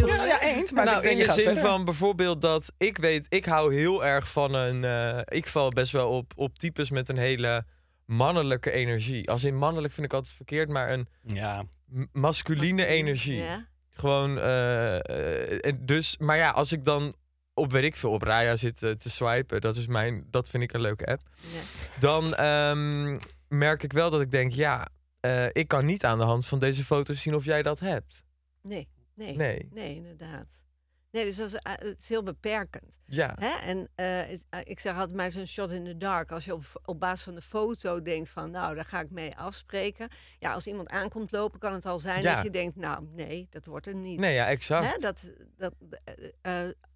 [0.05, 0.71] Ja, ja, eens.
[0.71, 1.63] Maar nou, ik denk, in je de zin verder.
[1.63, 4.83] van bijvoorbeeld dat ik weet, ik hou heel erg van een.
[4.83, 7.65] eh, ik val best wel op, op types met een hele
[8.05, 9.29] mannelijke energie.
[9.29, 11.63] Als in mannelijk vind ik altijd verkeerd, maar een Ja.
[12.11, 13.41] masculine energie.
[13.41, 13.67] Ja.
[13.89, 17.15] Gewoon, en dus, maar ja, als ik dan
[17.53, 20.73] op, weet ik veel, op Raya zit te swipen, dat is mijn, dat vind ik
[20.73, 21.21] een leuke app.
[21.41, 21.59] Ja.
[21.99, 23.17] Dan ehm,
[23.49, 24.87] merk ik wel dat ik denk, ja,
[25.19, 28.23] eh, ik kan niet aan de hand van deze foto's zien of jij dat hebt.
[28.61, 29.67] Nee, nee, Nee.
[29.71, 30.63] nee, inderdaad.
[31.11, 32.99] Nee, dus dat is, eh, het is heel beperkend.
[33.05, 33.49] Ja, Hè?
[33.67, 34.31] En eh,
[34.63, 36.31] ik zeg altijd maar zo'n shot in the dark.
[36.31, 39.35] Als je op, op basis van de foto denkt van, nou, daar ga ik mee
[39.35, 40.07] afspreken.
[40.39, 42.35] Ja, als iemand aankomt lopen, kan het al zijn Ja.
[42.35, 44.19] dat je denkt, nou, nee, dat wordt er niet.
[44.19, 44.85] nee, ja, exact.
[44.85, 44.97] Hè?
[44.97, 45.73] Dat, dat,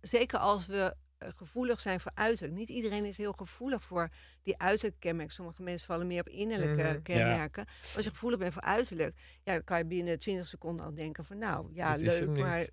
[0.01, 0.95] zeker als we
[1.36, 2.57] gevoelig zijn voor uiterlijk.
[2.57, 4.09] Niet iedereen is heel gevoelig voor
[4.43, 5.33] die uiterlijke kenmerken.
[5.33, 7.01] Sommige mensen vallen meer op innerlijke Mhm.
[7.01, 7.63] kenmerken.
[7.65, 10.93] Maar Als je gevoelig bent voor uiterlijk, ja, dan kan je binnen 20 seconden al
[10.93, 12.65] denken van, nou, ja, leuk, maar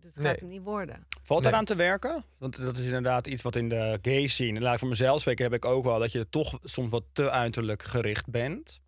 [0.00, 0.34] dat gaat Nee.
[0.38, 1.06] hem niet worden.
[1.22, 1.52] Valt Nee.
[1.52, 2.24] eraan te werken?
[2.38, 4.56] Want dat is inderdaad iets wat in de gay scene...
[4.56, 5.98] en laat ik voor mezelf spreken, heb ik ook wel...
[5.98, 8.80] dat je toch soms wat te uiterlijk gericht bent.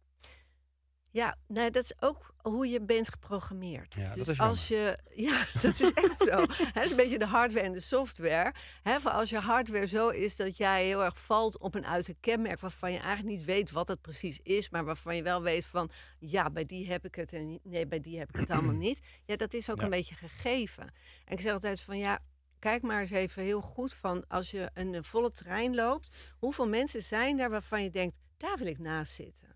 [1.12, 3.94] Ja, nou, dat is ook hoe je bent geprogrammeerd.
[3.94, 6.40] Ja, dat dus is als je, ja, dat is echt zo.
[6.72, 8.54] Het is een beetje de hardware en de software.
[8.82, 12.60] Voor als je hardware zo is dat jij heel erg valt op een uiterlijk kenmerk
[12.60, 15.90] waarvan je eigenlijk niet weet wat het precies is, maar waarvan je wel weet van,
[16.18, 19.00] ja, bij die heb ik het en nee, bij die heb ik het allemaal niet.
[19.24, 19.84] Ja, dat is ook Ja.
[19.84, 20.82] een beetje gegeven.
[21.24, 22.18] En ik zeg altijd van, ja,
[22.58, 27.02] kijk maar eens even heel goed van als je een volle trein loopt, hoeveel mensen
[27.02, 29.48] zijn daar waarvan je denkt, daar wil ik naast zitten.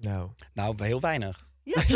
[0.00, 1.48] Nou, Nou, heel weinig.
[1.64, 1.82] Ja?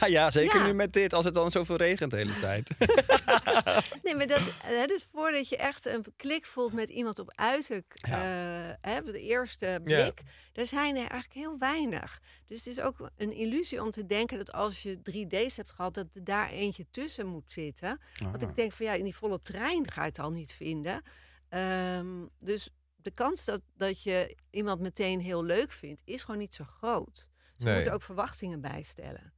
[0.00, 0.66] Ja, ja zeker Ja.
[0.66, 2.68] nu met dit, als het dan zoveel regent de hele tijd.
[4.02, 7.92] Nee, maar dat, hè, dus voordat je echt een klik voelt met iemand op uiterlijk,
[7.94, 8.16] Ja.
[8.22, 10.22] eh, hè, de eerste blik,
[10.52, 12.20] daar zijn er eigenlijk heel weinig.
[12.46, 15.70] Dus het is ook een illusie om te denken dat als je drie dates hebt
[15.72, 18.00] gehad, dat er daar eentje tussen moet zitten.
[18.18, 18.48] Want Ah.
[18.48, 21.02] ik denk van ja, in die volle trein ga je het al niet vinden.
[21.48, 26.54] Ehm, dus de kans dat, dat je iemand meteen heel leuk vindt, is gewoon niet
[26.54, 27.28] zo groot.
[27.62, 27.74] We Nee.
[27.74, 29.32] moeten ook verwachtingen bijstellen.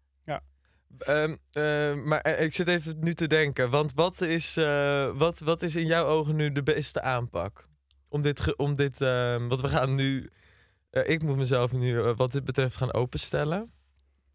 [0.98, 5.38] Ehm, eh, maar eh, ik zit even nu te denken, want wat is, eh, wat,
[5.40, 7.68] wat is in jouw ogen nu de beste aanpak?
[8.08, 10.30] Om dit, om dit ehm, want we gaan nu,
[10.90, 13.72] eh, ik moet mezelf nu wat dit betreft gaan openstellen.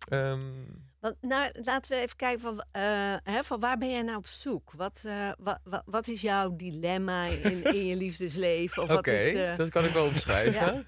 [0.09, 0.39] Ehm,
[0.99, 4.27] Want, nou, laten we even kijken van, eh, hè, van waar ben jij nou op
[4.27, 4.71] zoek?
[4.71, 8.83] Wat, eh, wa- wa- wat is jouw dilemma in, in je liefdesleven?
[8.83, 10.85] Of Oké, wat is, eh, dat kan ik wel opschrijven.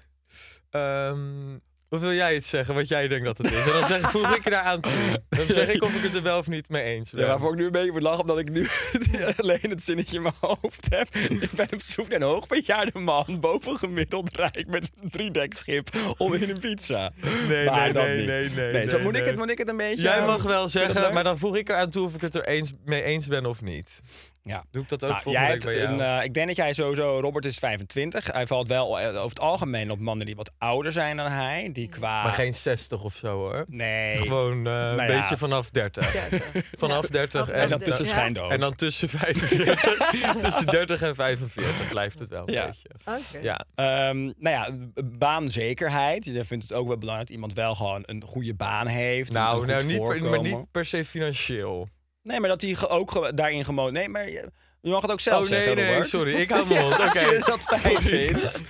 [0.70, 1.58] Ehm,
[1.92, 3.66] of wil jij iets zeggen wat jij denkt dat het is?
[3.66, 5.22] En dan zeg, voeg ik eraan toe.
[5.28, 7.20] Dan zeg ik of ik het er wel of niet mee eens ben.
[7.20, 8.66] Ja, waarvoor ik nu een beetje moet lachen, omdat ik nu
[9.40, 11.08] alleen het zinnetje in mijn hoofd heb.
[11.14, 16.50] Ik ben op zoek naar een hoogbejaarde man, bovengemiddeld rijk met een driedekschip om in
[16.50, 17.12] een pizza.
[17.48, 18.26] Nee, Maar nee, nee, niet.
[18.26, 20.02] nee, nee, Nee, zo nee, moet, Ik het, moet ik het een beetje...
[20.02, 22.72] Jij mag wel zeggen, maar dan voeg ik eraan toe of ik het er eens,
[22.84, 24.00] mee eens ben of niet.
[24.44, 24.64] Ja.
[24.70, 25.92] Doe ik dat ook Nou, volgende jij bij jou?
[25.92, 27.20] een, eh, ik denk dat jij sowieso...
[27.20, 28.32] Robert is 25.
[28.32, 31.70] Hij valt wel eh, over het algemeen op mannen die wat ouder zijn dan hij.
[31.72, 32.22] Die qua...
[32.22, 33.64] maar geen 60 of zo hoor.
[33.68, 34.16] Nee.
[34.16, 35.06] Gewoon eh, een ja.
[35.06, 36.12] beetje vanaf 30.
[36.12, 36.64] 30.
[36.78, 38.12] Vanaf 30 Vanaf en, En dan tussen Ja.
[38.12, 38.50] schijndood.
[38.54, 40.34] en dan tussen 45.
[40.40, 42.66] tussen 30 en 45 blijft het wel een Ja.
[42.66, 42.88] beetje.
[43.04, 43.38] Oké.
[43.42, 43.64] Ja.
[43.74, 44.68] Ehm, nou ja,
[45.04, 46.24] baanzekerheid.
[46.24, 49.32] Je vindt het ook wel belangrijk dat iemand wel gewoon een goede baan heeft.
[49.32, 51.88] Nou, nou niet, per, maar niet per se financieel.
[52.22, 53.92] Nee, maar dat hij ook daarin gewoon...
[53.92, 56.08] Nee, maar je, je mag het ook zelf oh nee, zeggen, nee, Robert.
[56.08, 56.34] sorry.
[56.34, 57.00] Ik hou mond.
[57.00, 57.38] Oké.
[57.38, 58.62] Dat fijn vindt.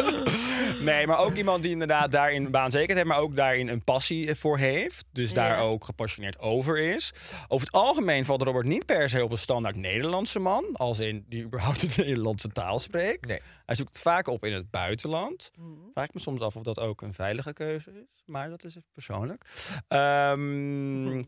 [0.82, 3.08] nee, maar ook iemand die inderdaad daarin baanzekerheid heeft...
[3.10, 5.04] maar ook daarin een passie voor heeft.
[5.12, 5.60] Dus daar Ja.
[5.60, 7.12] ook gepassioneerd over is.
[7.48, 10.64] Over het algemeen valt Robert niet per se op een standaard Nederlandse man.
[10.72, 13.28] Als in die überhaupt de Nederlandse taal spreekt.
[13.28, 13.40] Nee.
[13.66, 15.50] Hij zoekt het vaak op in het buitenland.
[15.56, 15.68] Mhm.
[15.92, 18.22] Vraag ik me soms af of dat ook een veilige keuze is.
[18.24, 19.44] Maar dat is even persoonlijk.
[19.88, 21.22] Ehm,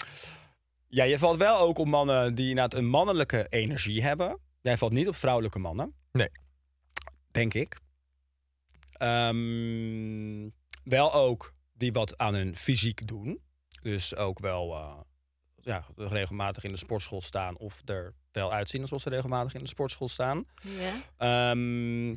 [0.95, 4.39] ja, je valt wel ook op mannen die inderdaad een mannelijke energie hebben.
[4.61, 5.95] Jij valt niet op vrouwelijke mannen.
[6.13, 6.31] Nee.
[7.31, 7.81] Denk ik.
[8.93, 10.49] Ehm,
[10.85, 13.41] wel ook die wat aan hun fysiek doen.
[13.83, 15.01] Dus ook wel eh,
[15.61, 17.57] ja, regelmatig in de sportschool staan.
[17.57, 20.45] Of er wel uitzien alsof ze regelmatig in de sportschool staan.
[20.63, 20.93] Ja.
[21.17, 22.17] Ehm,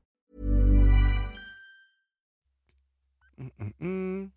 [3.77, 4.33] Mm.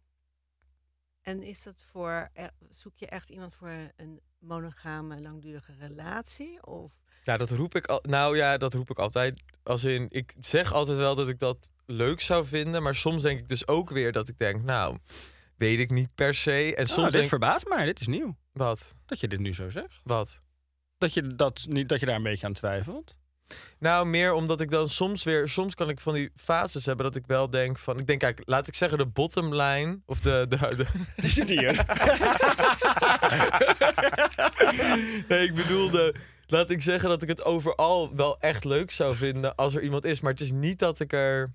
[1.22, 6.66] En is dat voor, eh, zoek je echt iemand voor een monogame, langdurige relatie?
[6.66, 6.92] Of
[7.24, 7.98] Ja, dat roep ik al.
[8.02, 9.42] Nou ja, dat roep ik altijd.
[9.62, 13.38] Als in, ik zeg altijd wel dat ik dat leuk zou vinden, maar soms denk
[13.38, 14.98] ik dus ook weer dat ik denk, nou,
[15.56, 16.74] weet ik niet per se.
[16.74, 17.84] En Soms soms dit denk verbaast mij.
[17.84, 18.36] Dit is nieuw.
[18.52, 20.00] wat, Dat je dit nu zo zegt.
[20.04, 20.42] wat.
[20.98, 23.14] Dat je, dat, niet, dat je daar een beetje aan twijfelt.
[23.78, 27.16] Nou, meer omdat ik dan soms weer, soms kan ik van die fases hebben dat
[27.16, 30.46] ik wel denk van, ik denk kijk, laat ik zeggen de bottom line of de,
[30.48, 30.86] de, de
[31.22, 31.74] Die zit hier.
[35.28, 36.14] nee, ik bedoelde,
[36.46, 40.04] laat ik zeggen dat ik het overal wel echt leuk zou vinden als er iemand
[40.04, 41.54] is, maar het is niet dat ik er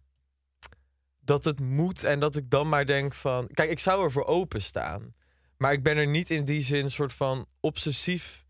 [1.21, 4.25] dat het moet en dat ik dan maar denk van, kijk, ik zou er voor
[4.25, 5.13] openstaan,
[5.58, 8.45] maar ik ben er niet in die zin soort van obsessief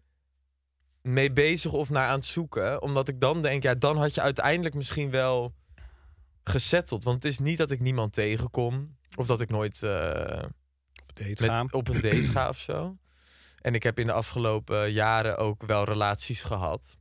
[1.13, 4.21] mee bezig of naar aan het zoeken, omdat ik dan denk, ja, dan had je
[4.21, 5.53] uiteindelijk misschien wel
[6.43, 9.91] gesetteld, want het is niet dat ik niemand tegenkom of dat ik nooit eh,
[11.13, 11.73] Date met, gaan.
[11.73, 12.97] op een date ga of zo.
[13.61, 16.97] En ik heb in de afgelopen jaren ook wel relaties gehad.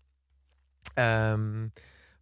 [0.94, 1.68] Ehm,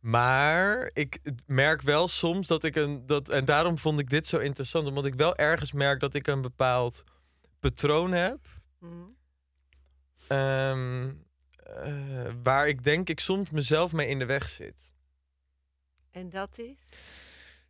[0.00, 3.06] maar ik merk wel soms dat ik een.
[3.06, 4.88] Dat, en daarom vond ik dit zo interessant.
[4.88, 7.04] Omdat ik wel ergens merk dat ik een bepaald
[7.60, 8.38] patroon heb.
[8.78, 8.86] hm,
[10.28, 11.12] ehm,
[11.82, 14.92] eh, waar ik denk ik soms mezelf mee in de weg zit.
[16.10, 16.90] en dat is?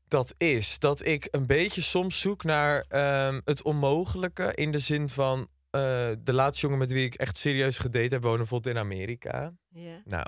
[0.08, 4.54] Dat is dat ik een beetje soms zoek naar ehm, het onmogelijke.
[4.54, 5.80] In de zin van eh,
[6.18, 9.52] de laatste jongen met wie ik echt serieus gedate heb, wonen bijvoorbeeld in Amerika.
[9.68, 10.02] Ja.
[10.04, 10.26] Nou,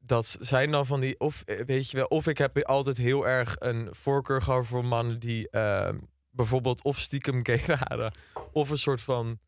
[0.00, 1.20] dat zijn dan van die.
[1.20, 4.84] Of eh, weet je wel, of ik heb altijd heel erg een voorkeur gehad voor
[4.84, 5.98] mannen die ehm,
[6.30, 8.12] bijvoorbeeld of stiekem gay waren,
[8.52, 9.38] of een soort van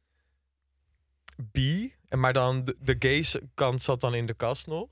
[1.53, 1.95] bi.
[2.09, 3.25] En Maar dan de, de gay
[3.55, 4.89] kant zat dan in de kast nog.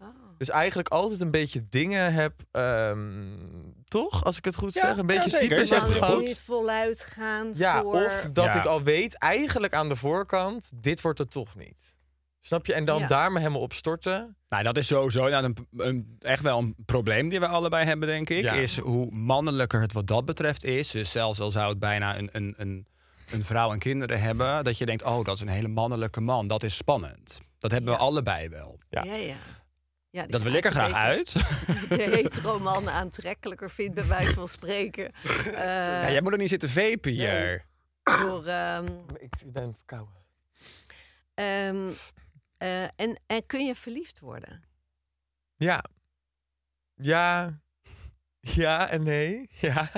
[0.00, 0.08] Oh.
[0.38, 3.38] Dus eigenlijk altijd een beetje dingen heb, ehm,
[3.84, 4.24] toch?
[4.24, 6.18] Als ik het goed Ja, zeg, een beetje ja, Mannen goed.
[6.18, 8.04] die niet voluit gaan Ja, voor...
[8.04, 8.54] of dat Ja.
[8.54, 11.96] ik al weet, eigenlijk aan de voorkant, dit wordt het toch niet.
[12.40, 12.74] Snap je?
[12.74, 13.06] En dan Ja.
[13.06, 14.36] daar me helemaal op storten.
[14.48, 18.08] Nou, dat is sowieso nou, een, een, echt wel een probleem die we allebei hebben,
[18.08, 18.42] denk ik.
[18.42, 18.52] Ja.
[18.52, 20.90] Is hoe mannelijker het wat dat betreft is.
[20.90, 22.86] Dus zelfs al zou het bijna een, een, een,
[23.30, 24.64] een vrouw en kinderen hebben...
[24.64, 26.46] dat je denkt, oh, dat is een hele mannelijke man.
[26.46, 27.40] Dat is spannend.
[27.58, 28.78] Dat hebben we allebei wel.
[28.90, 29.04] Ja.
[29.04, 29.14] Ja,
[30.10, 30.26] ja.
[30.26, 31.32] Dat wil ik er graag uit.
[31.88, 35.12] De hetero man aantrekkelijker vindt, bij wijze van spreken.
[35.46, 35.52] Eh,
[36.02, 37.64] Ja, jij moet er niet zitten vapen hier.
[38.02, 38.86] door, ehm,
[39.18, 40.14] Ik ben verkouden.
[41.34, 41.90] ehm,
[42.58, 44.62] eh, en, en kun je verliefd worden?
[45.56, 45.84] Ja.
[46.94, 47.58] Ja.
[48.40, 49.48] Ja en nee.
[49.60, 49.90] Ja.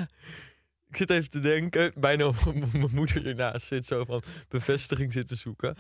[0.88, 1.92] Ik zit even te denken.
[1.96, 2.32] Bijna
[2.72, 5.76] mijn moeder ernaast zit zo van bevestiging zitten zoeken.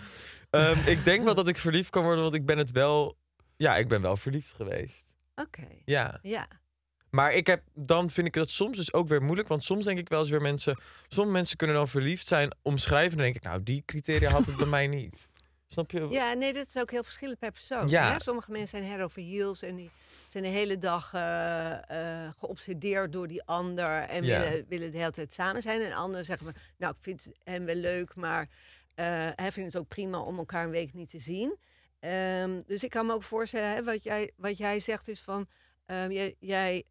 [0.50, 3.16] Ehm, ik denk wel dat ik verliefd kan worden, want ik ben het wel...
[3.56, 5.04] Ja, ik ben wel verliefd geweest.
[5.34, 6.18] Oké, Ja.
[6.22, 6.48] ja.
[7.10, 9.48] Maar ik heb, dan vind ik dat soms dus ook weer moeilijk.
[9.48, 10.80] Want soms denk ik wel eens weer mensen...
[11.08, 13.10] Sommige mensen kunnen dan verliefd zijn, omschrijven.
[13.10, 15.28] En dan denk ik, nou, die criteria had het bij mij niet.
[15.68, 16.06] Snap je?
[16.10, 17.88] Ja, nee, dat is ook heel verschillend per persoon.
[17.88, 18.12] Ja.
[18.12, 18.20] Hè?
[18.20, 19.90] Sommige mensen zijn head over heels en die
[20.28, 24.40] zijn de hele dag eh, eh, geobsedeerd door die ander en Ja.
[24.40, 25.80] willen, willen de hele tijd samen zijn.
[25.82, 28.48] En anderen zeggen van, nou, ik vind hem wel leuk, maar
[28.94, 31.56] eh, hij vindt het ook prima om elkaar een week niet te zien.
[32.00, 35.46] Ehm, dus ik kan me ook voorstellen, hè, wat, jij, wat jij zegt is van,
[35.86, 36.84] ehm, jij, jij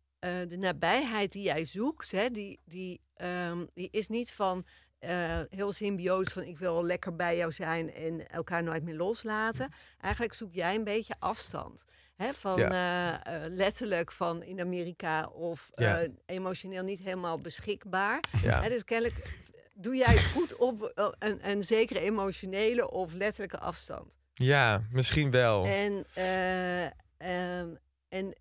[0.48, 4.66] de nabijheid die jij zoekt, hè, die, die, ehm, die is niet van
[5.00, 9.70] eh, heel symbiotisch van ik wil lekker bij jou zijn en elkaar nooit meer loslaten.
[10.02, 11.86] Eigenlijk zoek jij een beetje afstand.
[12.16, 16.06] Hè, van eh, eh, letterlijk van in Amerika of Ja.
[16.26, 18.24] emotioneel niet helemaal beschikbaar.
[18.42, 18.62] Ja.
[18.62, 19.38] Hè, dus kennelijk
[19.74, 24.18] doe jij het goed op een, een zekere emotionele of letterlijke afstand.
[24.34, 25.66] Ja, misschien wel.
[25.66, 26.86] En, eh,
[27.18, 27.76] ehm,
[28.10, 28.36] en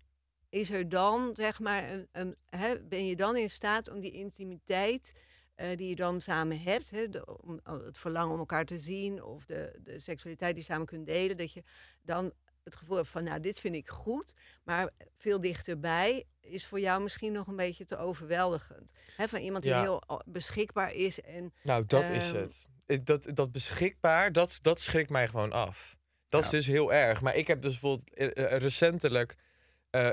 [0.49, 4.11] is er dan, zeg maar, een, een, hè, ben je dan in staat om die
[4.11, 5.11] intimiteit
[5.57, 9.23] eh, die je dan samen hebt, hè, de, om, het verlangen om elkaar te zien
[9.23, 11.63] of de, de seksualiteit die je samen kunt delen, dat je
[12.01, 16.79] dan het gevoel hebt van, nou, dit vind ik goed, maar veel dichterbij is voor
[16.79, 18.91] jou misschien nog een beetje te overweldigend.
[19.15, 19.81] Hè, van iemand die Ja.
[19.81, 23.05] heel oh, beschikbaar is en Nou, dat is Ehm, het.
[23.05, 25.97] Dat, dat beschikbaar, dat, dat schrikt mij gewoon af.
[26.29, 27.21] Dat is dus heel erg.
[27.21, 29.35] Maar ik heb dus bijvoorbeeld eh, eh, recentelijk...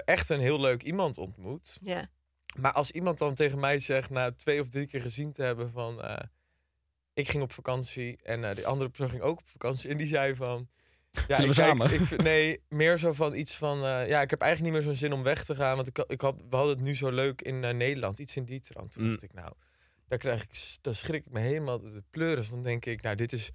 [0.04, 1.78] echt een heel leuk iemand ontmoet.
[1.82, 2.10] Ja.
[2.60, 5.70] Maar als iemand dan tegen mij zegt, na twee of drie keer gezien te hebben
[5.70, 6.02] van...
[6.02, 6.18] eh,
[7.14, 9.90] ik ging op vakantie en eh die andere persoon ging ook op vakantie.
[9.90, 10.68] En die zei van...
[11.28, 11.92] Ja, Zullen we ik samen?
[11.92, 13.76] Ik, nee, meer zo van iets van...
[13.84, 15.76] eh, ja, ik heb eigenlijk niet meer zo'n zin om weg te gaan.
[15.76, 18.18] Want ik, ik had, we hadden het nu zo leuk in Nederland.
[18.18, 18.90] Iets in die trant.
[18.92, 19.10] Toen Mm.
[19.10, 19.52] dacht ik, nou,
[20.08, 22.50] daar, krijg ik, daar schrik ik me helemaal de pleuris.
[22.50, 23.50] Dan denk ik, nou, dit is...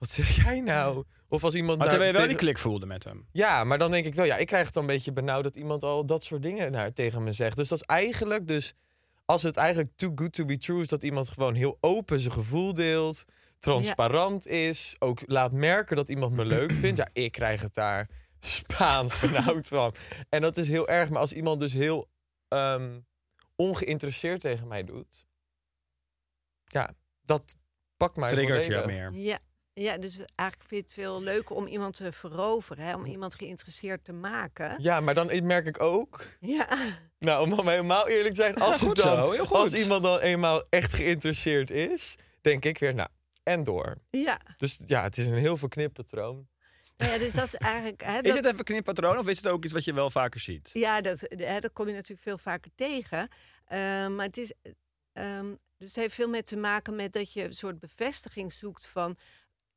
[0.00, 1.04] Wat zeg jij nou?
[1.28, 3.26] Of als iemand Maar terwijl je wel die klik voelde met hem.
[3.32, 5.56] ja, maar dan denk ik wel, ja, ik krijg het dan een beetje benauwd dat
[5.56, 7.56] iemand al dat soort dingen naar, tegen me zegt.
[7.56, 8.74] Dus dat is eigenlijk, dus
[9.24, 12.32] als het eigenlijk too good to be true is, dat iemand gewoon heel open zijn
[12.32, 13.24] gevoel deelt,
[13.58, 16.98] transparant is, ook laat merken dat iemand me leuk vindt.
[16.98, 18.08] Ja, ik krijg het daar
[18.38, 19.94] Spaans benauwd van.
[20.28, 22.08] En dat is heel erg, maar als iemand dus heel
[22.48, 23.00] ehm,
[23.56, 25.26] ongeïnteresseerd tegen mij doet,
[26.64, 26.90] ja,
[27.24, 27.56] dat
[27.96, 29.12] pakt mij Triggert je meer.
[29.12, 29.38] Ja.
[29.72, 32.94] Ja, dus eigenlijk vind je het veel leuker om iemand te veroveren, hè?
[32.94, 34.76] om iemand geïnteresseerd te maken.
[34.82, 36.68] Ja, maar dan merk ik ook Ja,
[37.18, 39.56] Nou, om helemaal eerlijk te zijn, als, goed het dan, zo, heel goed.
[39.56, 43.08] als iemand dan eenmaal echt geïnteresseerd is, denk ik weer, nou,
[43.42, 43.96] en door.
[44.10, 44.40] ja.
[44.56, 46.48] Dus ja, het is een heel verknipt patroon.
[46.96, 48.02] Nou ja dus dat is eigenlijk.
[48.04, 50.40] Hè, Is dat- het even knipatroon of is het ook iets wat je wel vaker
[50.40, 50.70] ziet?
[50.72, 53.28] Ja, dat, hè, dat kom je natuurlijk veel vaker tegen.
[53.64, 53.78] Eh,
[54.08, 54.52] maar het is.
[55.12, 55.46] ehm,
[55.78, 59.16] dus het heeft veel met te maken met dat je een soort bevestiging zoekt van.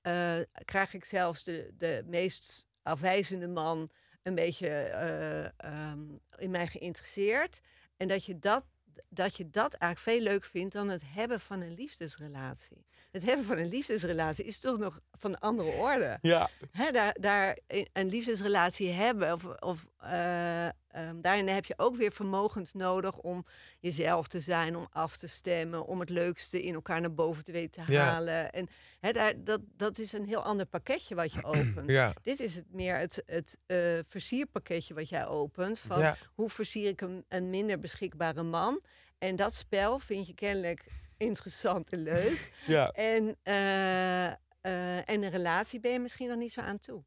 [0.03, 0.35] Eh,
[0.65, 3.89] krijg ik zelfs de, de meest afwijzende man
[4.23, 5.99] een beetje eh, ehm,
[6.37, 7.61] in mij geïnteresseerd.
[7.97, 8.65] En dat je dat,
[9.09, 12.85] dat je dat eigenlijk veel leuk vindt dan het hebben van een liefdesrelatie.
[13.11, 17.57] Het hebben van een liefdesrelatie is toch nog van andere orde Ja, hè, daar, daar
[17.67, 23.17] een- een liefdesrelatie hebben, of, of eh, ehm, daarin heb je ook weer vermogens nodig
[23.19, 23.45] om
[23.79, 27.51] jezelf te zijn, om af te stemmen, om het leukste in elkaar naar boven te
[27.51, 28.03] weten te Ja.
[28.03, 28.51] halen.
[28.51, 28.67] En
[29.13, 31.89] daar, dat, dat is een heel ander pakketje wat je opent.
[31.89, 35.79] ja, Dit is het meer het, het eh, versierpakketje wat jij opent.
[35.79, 36.17] Van Ja.
[36.33, 38.81] hoe versier ik een, een minder beschikbare man?
[39.17, 40.85] En dat spel vind je kennelijk
[41.17, 42.51] interessant en leuk.
[42.67, 42.89] ja.
[42.91, 47.03] En, eh, eh, en een relatie ben je misschien nog niet zo aan toe.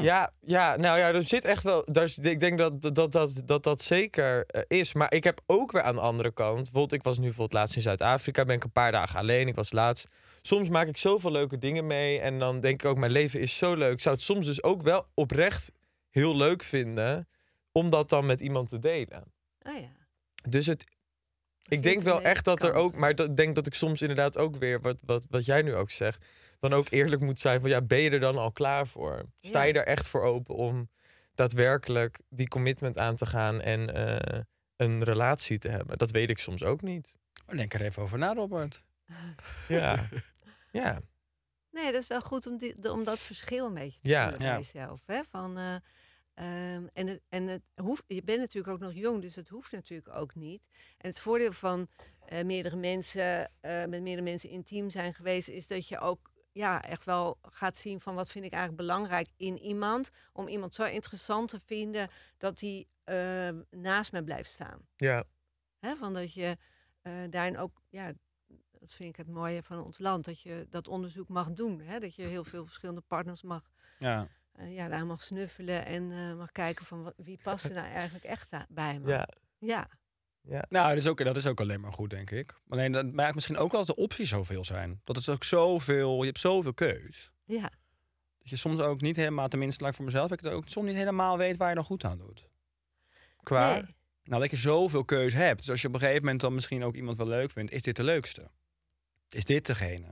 [0.00, 1.84] Ja, ja, nou ja, er zit echt wel.
[1.84, 4.94] Daar, ik denk dat dat, dat, dat, dat zeker eh, is.
[4.94, 6.56] Maar ik heb ook weer aan de andere kant.
[6.56, 8.44] Bijvoorbeeld, ik was nu voor het laatst in Zuid-Afrika.
[8.44, 9.48] Ben ik een paar dagen alleen.
[9.48, 10.08] Ik was laatst.
[10.42, 12.20] Soms maak ik zoveel leuke dingen mee.
[12.20, 13.92] En dan denk ik ook, mijn leven is zo leuk.
[13.92, 15.72] Ik zou het soms dus ook wel oprecht
[16.10, 17.28] heel leuk vinden.
[17.72, 19.32] Om dat dan met iemand te delen.
[19.62, 19.90] Oh ja.
[20.48, 20.84] Dus het.
[21.68, 22.84] Ik denk wel echt dat er kant.
[22.84, 22.96] ook.
[22.96, 24.80] Maar dat- ik denk dat ik soms inderdaad ook weer.
[24.80, 26.24] Wat, wat, wat jij nu ook zegt.
[26.58, 29.22] Dan ook eerlijk moet zijn van ja, ben je er dan al klaar voor?
[29.40, 29.80] Sta je Ja.
[29.80, 30.88] er echt voor open om
[31.34, 34.40] daadwerkelijk die commitment aan te gaan en eh,
[34.76, 35.98] een relatie te hebben?
[35.98, 37.16] Dat weet ik soms ook niet.
[37.46, 38.82] Oh, Denk er even over na, Robert.
[39.68, 40.08] Ja.
[40.72, 41.00] ja.
[41.70, 44.30] Nee, dat is wel goed om, die, om dat verschil een beetje te Ja.
[44.36, 44.56] bij Ja.
[44.56, 45.02] jezelf.
[45.06, 45.20] Hè?
[45.30, 45.74] Van, eh,
[46.34, 49.72] ehm, en het, en het hoeft, je bent natuurlijk ook nog jong, dus het hoeft
[49.72, 50.68] natuurlijk ook niet.
[50.98, 51.88] En het voordeel van
[52.26, 56.82] eh, meerdere mensen, eh, met meerdere mensen intiem zijn geweest, is dat je ook ja,
[56.82, 60.10] echt wel gaat zien van wat vind ik eigenlijk belangrijk in iemand.
[60.32, 64.86] Om iemand zo interessant te vinden dat hij eh, naast me blijft staan.
[64.96, 65.24] Ja.
[65.78, 66.56] Hè, van dat je
[67.02, 68.12] eh, daarin ook, ja,
[68.70, 71.80] dat vind ik het mooie van ons land, dat je dat onderzoek mag doen.
[71.80, 71.98] Hè?
[71.98, 74.28] Dat je heel veel verschillende partners mag, Ja.
[74.54, 77.86] Eh, ja, daar mag snuffelen en eh, mag kijken van wat, wie past er nou
[77.86, 79.08] eigenlijk echt bij me.
[79.10, 79.28] Ja.
[79.58, 79.88] ja.
[80.68, 82.60] Nou, dat is, ook, dat is ook alleen maar goed, denk ik.
[82.68, 85.00] Alleen dat maakt misschien ook wel dat de opties zoveel zijn.
[85.04, 87.30] Dat het ook zoveel, je hebt zoveel keus.
[87.44, 87.70] ja.
[88.38, 90.86] Dat je soms ook niet helemaal, tenminste, laat ik voor mezelf, ik het ook soms
[90.86, 92.48] niet helemaal weet waar je dan goed aan doet.
[93.42, 93.72] Qua.
[93.72, 93.94] Nee.
[94.24, 95.58] Nou, dat je zoveel keus hebt.
[95.58, 97.82] Dus als je op een gegeven moment dan misschien ook iemand wel leuk vindt, is
[97.82, 98.50] dit de leukste?
[99.28, 100.06] Is dit degene?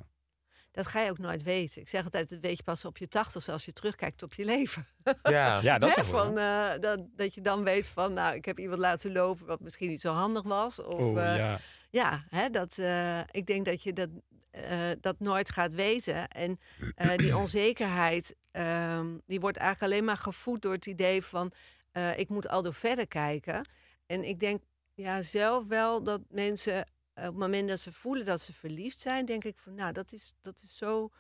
[0.73, 1.81] Dat ga je ook nooit weten.
[1.83, 4.45] Ik zeg altijd, dat weet je pas op je tachtigste als je terugkijkt op je
[4.45, 4.87] leven.
[5.23, 5.61] Ja.
[5.63, 8.59] Ja, dat is goed, van, eh, dat, dat je dan weet van, nou, ik heb
[8.59, 10.83] iemand laten lopen wat misschien niet zo handig was.
[10.83, 11.59] Of, Oh, eh, ja.
[11.91, 14.09] Ja, hè, dat, eh, ik denk dat je dat,
[14.51, 16.29] eh, dat nooit gaat weten.
[16.29, 16.61] En
[16.95, 21.53] eh, die onzekerheid, ehm, die wordt eigenlijk alleen maar gevoed door het idee van...
[21.93, 23.69] eh, ik moet al door verder kijken.
[24.07, 24.63] En ik denk
[24.95, 26.87] ja, zelf wel dat mensen
[27.27, 29.25] op het moment dat ze voelen dat ze verliefd zijn...
[29.27, 31.11] denk ik van, nou, dat is, dat is zo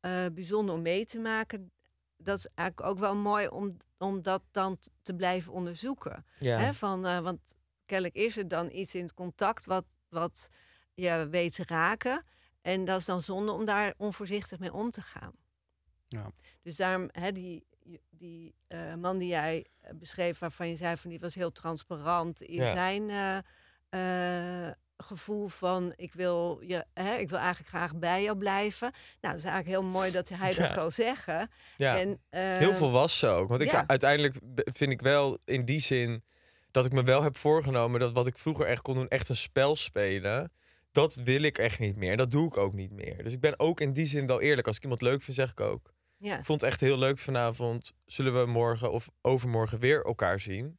[0.00, 1.72] eh, bijzonder om mee te maken.
[2.16, 6.26] Dat is eigenlijk ook wel mooi om, om dat dan te blijven onderzoeken.
[6.38, 6.58] Ja.
[6.58, 10.48] Hè, van, eh, want kennelijk is er dan iets in het contact wat, wat
[10.94, 12.24] je weet te raken.
[12.60, 15.32] En dat is dan zonde om daar onvoorzichtig mee om te gaan.
[16.08, 16.30] Ja.
[16.62, 17.66] Dus daarom, hè, die,
[18.10, 22.42] die eh, man die jij eh, beschreef, waarvan je zei van die was heel transparant
[22.42, 22.70] in Ja.
[22.70, 28.36] zijn eh, eh, gevoel van ik wil, je, hè, ik wil eigenlijk graag bij jou
[28.36, 28.90] blijven.
[29.20, 30.74] Nou, dat is eigenlijk heel mooi dat hij dat Ja.
[30.74, 31.50] kan zeggen.
[31.76, 31.98] Ja.
[31.98, 33.48] En, Heel ehm, volwassen ook.
[33.48, 33.84] Want ik ja.
[33.86, 36.24] uiteindelijk vind ik wel in die zin
[36.70, 39.36] dat ik me wel heb voorgenomen dat wat ik vroeger echt kon doen, echt een
[39.36, 40.52] spel spelen.
[40.92, 42.16] Dat wil ik echt niet meer.
[42.16, 43.22] Dat doe ik ook niet meer.
[43.22, 44.66] Dus ik ben ook in die zin wel eerlijk.
[44.66, 45.92] Als ik iemand leuk vind, zeg ik ook.
[46.18, 46.38] Ja.
[46.38, 47.92] Ik vond het echt heel leuk vanavond.
[48.04, 50.78] Zullen we morgen of overmorgen weer elkaar zien?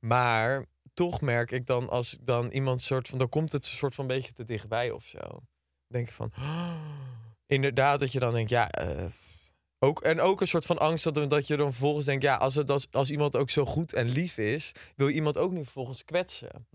[0.00, 0.64] Maar
[0.94, 3.94] toch merk ik dan als ik dan iemand soort van, dan komt het een soort
[3.94, 5.18] van beetje te dichtbij of zo.
[5.18, 5.42] Dan
[5.86, 6.32] denk ik van,
[7.46, 9.04] inderdaad dat je dan denkt, ja, eh,
[9.78, 12.54] ook en ook een soort van angst dat, dat je dan vervolgens denkt, ja, als
[12.54, 15.64] het als, als iemand ook zo goed en lief is, wil je iemand ook niet
[15.64, 16.66] vervolgens kwetsen.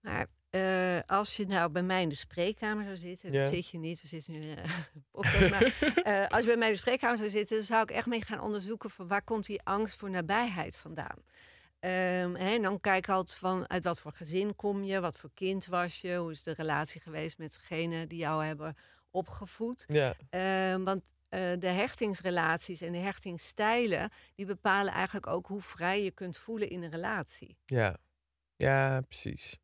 [0.00, 3.42] Maar eh, als je nou bij mij in de spreekkamer zou zitten, Ja.
[3.42, 6.56] dat zit je niet, we zitten nu in een podcast, maar eh, als je bij
[6.56, 9.22] mij in de spreekkamer zou zitten, dan zou ik echt mee gaan onderzoeken van waar
[9.22, 11.18] komt die angst voor nabijheid vandaan.
[11.86, 15.66] Ehm, en dan kijk altijd van uit wat voor gezin kom je, wat voor kind
[15.66, 18.76] was je, hoe is de relatie geweest met degene die jou hebben
[19.10, 19.84] opgevoed.
[19.88, 26.02] Ja, Ehm, want eh, de hechtingsrelaties en de hechtingsstijlen, die bepalen eigenlijk ook hoe vrij
[26.02, 27.56] je kunt voelen in een relatie.
[27.64, 27.96] ja,
[28.56, 29.58] ja, precies.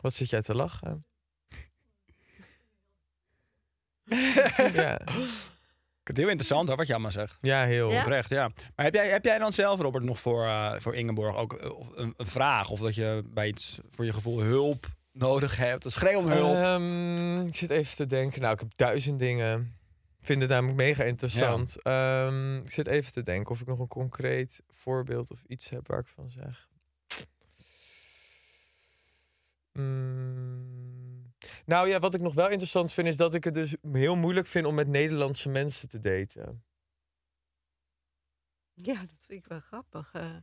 [0.00, 1.06] Wat zit jij te lachen?
[4.72, 5.00] ja.
[6.08, 7.38] Vind het heel interessant hoor, wat je allemaal zegt.
[7.40, 7.90] ja, heel.
[7.90, 8.00] Ja?
[8.00, 8.50] Oprecht, ja.
[8.76, 11.70] Maar heb jij, heb jij dan zelf, Robert, nog voor, eh, voor Ingeborg ook eh,
[11.94, 12.70] een, een vraag?
[12.70, 15.84] Of dat je bij iets voor je gevoel hulp nodig hebt?
[15.84, 16.56] Een schreeuw om hulp?
[16.56, 18.40] Ehm, ik zit even te denken.
[18.40, 19.60] Nou, ik heb duizend dingen.
[20.20, 21.82] Ik vind het namelijk mega interessant.
[21.82, 25.86] Ehm, ik zit even te denken of ik nog een concreet voorbeeld of iets heb
[25.86, 26.68] waar ik van zeg.
[29.72, 30.67] Mm.
[31.68, 34.46] Nou ja, wat ik nog wel interessant vind is dat ik het dus heel moeilijk
[34.46, 36.64] vind om met Nederlandse mensen te daten.
[38.74, 40.14] Ja, dat vind ik wel grappig.
[40.14, 40.36] eh.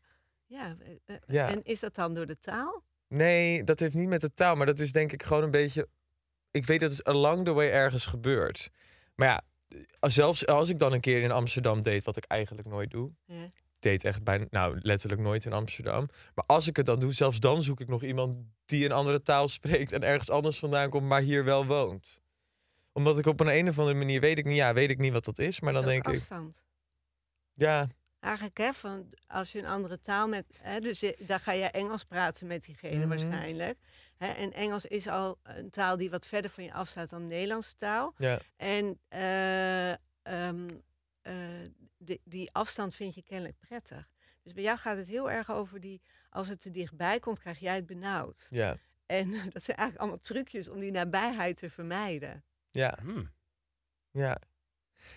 [0.45, 1.49] ja, eh, eh, Ja.
[1.49, 2.83] En is dat dan door de taal?
[3.07, 5.87] Nee, dat heeft niet met de taal, maar dat is denk ik gewoon een beetje.
[6.51, 8.69] Ik weet dat het along the way ergens gebeurt.
[9.15, 9.43] Maar ja,
[10.09, 13.11] zelfs als ik dan een keer in Amsterdam date, wat ik eigenlijk nooit doe.
[13.25, 13.51] Ja.
[13.91, 16.07] Date echt bijna, nou letterlijk nooit in Amsterdam.
[16.35, 19.21] Maar als ik het dan doe, zelfs dan zoek ik nog iemand die een andere
[19.21, 22.21] taal spreekt en ergens anders vandaan komt, maar hier wel woont.
[22.91, 25.13] Omdat ik op een, een of andere manier weet ik niet, ja, weet ik niet
[25.13, 26.21] wat dat is, maar dan Is denk ik,
[27.53, 27.87] ja,
[28.19, 30.45] Eigenlijk, hè, van als je een andere taal met.
[30.61, 33.07] Hè, dus je, dan ga je Engels praten met diegene Mhm.
[33.07, 33.77] waarschijnlijk.
[34.17, 37.27] Hè, en Engels is al een taal die wat verder van je afstaat dan de
[37.27, 38.13] Nederlandse taal.
[38.17, 39.91] ja, En eh,
[42.05, 44.09] die, die afstand vind je kennelijk prettig.
[44.43, 46.01] Dus bij jou gaat het heel erg over die.
[46.29, 48.47] Als het te dichtbij komt, krijg jij het benauwd.
[48.49, 52.43] ja, En dat zijn eigenlijk allemaal trucjes om die nabijheid te vermijden.
[52.71, 52.97] ja.
[53.01, 53.33] Hmm.
[54.11, 54.41] Ja.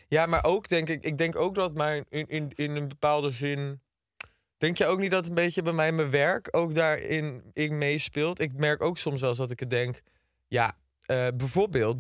[0.09, 3.31] Ja, maar ook denk ik, ik denk ook dat mijn in, in, in een bepaalde
[3.31, 3.81] zin.
[4.57, 8.41] Denk je ook niet dat een beetje bij mij mijn werk ook daarin in meespeelt?
[8.41, 10.03] Ik merk ook soms wel eens dat ik het denk.
[10.49, 10.77] Ja,
[11.07, 11.97] eh, bijvoorbeeld,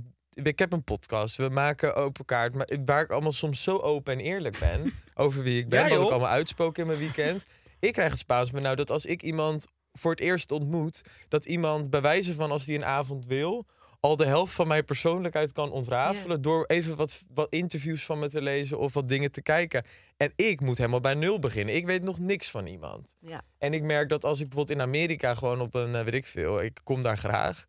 [0.46, 1.36] ik heb een podcast.
[1.36, 2.54] We maken open kaart.
[2.54, 5.88] Maar waar ik allemaal soms zo open en eerlijk ben over wie ik ben.
[5.88, 7.44] Ja, wat ik allemaal uitspook in mijn weekend.
[7.80, 11.44] Ik krijg het Spaans me nou dat als ik iemand voor het eerst ontmoet, dat
[11.44, 13.66] iemand bij wijze van als die een avond wil,
[14.00, 18.28] al de helft van mijn persoonlijkheid kan ontrafelen door even wat, wat interviews van me
[18.28, 19.84] te lezen of wat dingen te kijken.
[20.16, 21.74] En ik moet helemaal bij nul beginnen.
[21.74, 23.14] Ik weet nog niks van iemand.
[23.20, 23.42] Ja.
[23.58, 26.26] En ik merk dat als ik bijvoorbeeld in Amerika gewoon op een, eh, weet ik
[26.26, 27.66] veel, ik kom daar graag,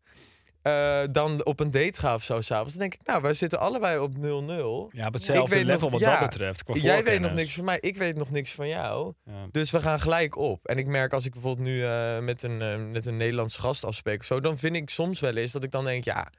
[0.62, 3.58] eh, dan op een date ga of zo s'avonds, dan denk ik, nou, wij zitten
[3.58, 4.18] allebei op 0-0.
[4.18, 6.62] Ja, op hetzelfde level nog- wat ja, dat betreft.
[6.72, 9.12] Jij weet nog niks van mij, ik weet nog niks van jou.
[9.24, 9.46] Ja.
[9.50, 10.66] Dus we gaan gelijk op.
[10.66, 13.84] En ik merk als ik bijvoorbeeld nu eh, met, een, eh, met een Nederlands gast
[13.84, 16.32] afspreek of zo, dan vind ik soms wel eens dat ik dan denk, ja,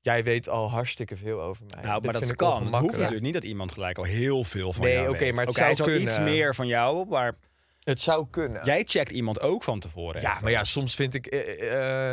[0.00, 1.82] jij weet al hartstikke veel over mij.
[1.82, 2.66] Nou, Dit maar dat kan.
[2.66, 5.34] Het hoeft natuurlijk niet dat iemand gelijk al heel veel van Nee, jou oké, weet.
[5.34, 6.32] maar het Oké, hij zou is al iets kunnen.
[6.34, 7.34] meer van jou op, maar
[7.80, 8.60] Het zou kunnen.
[8.64, 10.20] jij checkt iemand ook van tevoren.
[10.20, 10.42] Ja, even.
[10.42, 11.30] maar ja, soms vind ik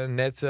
[0.09, 0.41] net,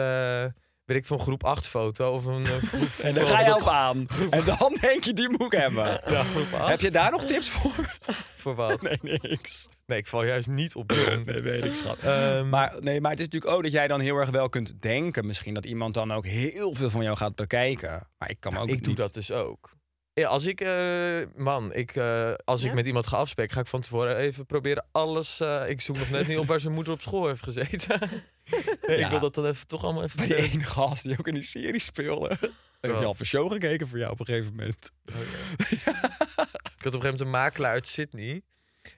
[0.88, 2.44] weet ik, van groep 8 foto of een...
[2.44, 4.08] eh, groep- En dan ga je dat- op aan.
[4.30, 6.02] En dan denk je, die moet ik hebben.
[6.06, 6.70] Ja, groep 8.
[6.70, 7.96] Heb je daar nog tips voor?
[8.36, 8.82] Voor wat?
[8.82, 9.66] Nee, niks.
[9.86, 11.24] Nee, ik val juist niet op doen.
[11.26, 11.98] Nee, weet ik, schat.
[12.00, 14.82] Ehm, Maar, nee, maar het is natuurlijk ook dat jij dan heel erg wel kunt
[14.82, 15.26] denken...
[15.26, 18.08] misschien dat iemand dan ook heel veel van jou gaat bekijken.
[18.18, 19.76] Maar ik kan ook ik doe dat dus ook.
[20.14, 23.68] Ja, als ik, eh, man, ik, eh, als ik met iemand ga afspreken, ga ik
[23.68, 25.40] van tevoren even proberen alles.
[25.40, 28.00] eh, ik zoek nog net niet op waar zijn moeder op school heeft gezeten.
[28.88, 29.06] nee, Ja.
[29.06, 30.18] Ik wil dat dan even toch allemaal even.
[30.18, 32.38] Bij die ene gast die ook in die serie speelde.
[32.82, 32.98] Hij Ja.
[32.98, 34.92] al voor show gekeken voor jou op een gegeven moment?
[35.06, 38.42] Ik had op een gegeven moment een makelaar uit Sydney.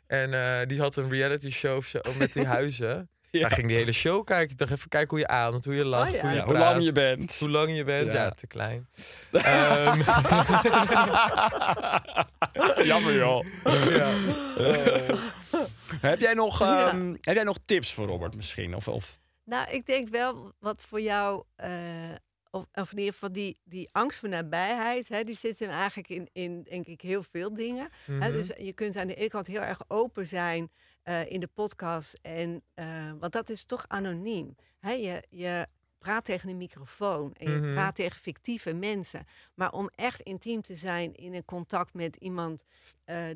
[0.08, 3.10] En eh, die had een reality show zo met die huizen.
[3.32, 3.39] Ja.
[3.47, 4.52] Hij ging die hele show kijken.
[4.52, 6.22] Ik dacht even kijken hoe je ademt, hoe je lacht, Oh ja.
[6.22, 7.36] hoe je Ja, hoe lang je bent.
[7.39, 8.12] Hoe lang je bent.
[8.14, 8.30] Ja, Ja.
[8.32, 8.88] te klein.
[9.32, 10.00] Ehm,
[12.84, 13.45] Jammer joh.
[13.89, 14.14] ja.
[16.02, 18.76] heb, jij nog, ehm, heb jij nog tips voor Robert misschien?
[18.76, 19.20] Of, of
[19.50, 22.14] Nou, ik denk wel wat voor jou, eh,
[22.52, 26.10] of, of in ieder geval die, die angst voor nabijheid, hè, die zit hem eigenlijk
[26.10, 27.89] in, in, denk ik, heel veel dingen.
[28.06, 28.32] Hè, Mhm.
[28.32, 30.72] dus je kunt aan de ene kant heel erg open zijn
[31.04, 34.56] eh, in de podcast, en, eh, want dat is toch anoniem.
[34.80, 37.74] Hè, je, je praat tegen een microfoon en je Mhm.
[37.74, 39.26] praat tegen fictieve mensen.
[39.56, 42.64] Maar om echt intiem te zijn in een contact met iemand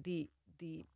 [0.02, 0.88] die, die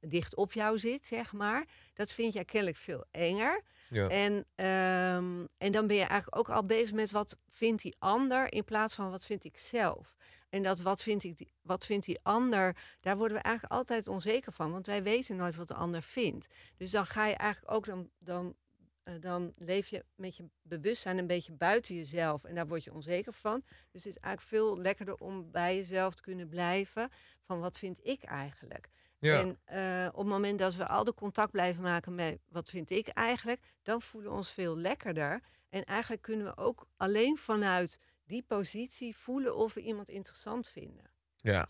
[0.00, 3.62] dicht op jou zit, zeg maar, dat vind jij kennelijk veel enger.
[3.90, 4.08] Ja.
[4.08, 8.52] En, ehm, en dan ben je eigenlijk ook al bezig met wat vindt die ander
[8.52, 10.16] in plaats van wat vind ik zelf.
[10.50, 14.52] En dat wat vindt, ik wat vindt die ander, daar worden we eigenlijk altijd onzeker
[14.52, 14.72] van.
[14.72, 16.46] Want wij weten nooit wat de ander vindt.
[16.76, 18.54] Dus dan ga je eigenlijk ook, dan, dan,
[19.02, 22.44] eh, dan leef je met je bewustzijn een beetje buiten jezelf.
[22.44, 23.62] En daar word je onzeker van.
[23.90, 27.10] Dus het is eigenlijk veel lekkerder om bij jezelf te kunnen blijven.
[27.40, 28.88] Van wat vind ik eigenlijk?
[29.20, 29.38] Ja.
[29.40, 32.90] En eh, op het moment dat we al de contact blijven maken met wat vind
[32.90, 35.40] ik eigenlijk, dan voelen we ons veel lekkerder.
[35.68, 41.10] En eigenlijk kunnen we ook alleen vanuit die positie voelen of we iemand interessant vinden.
[41.36, 41.68] ja.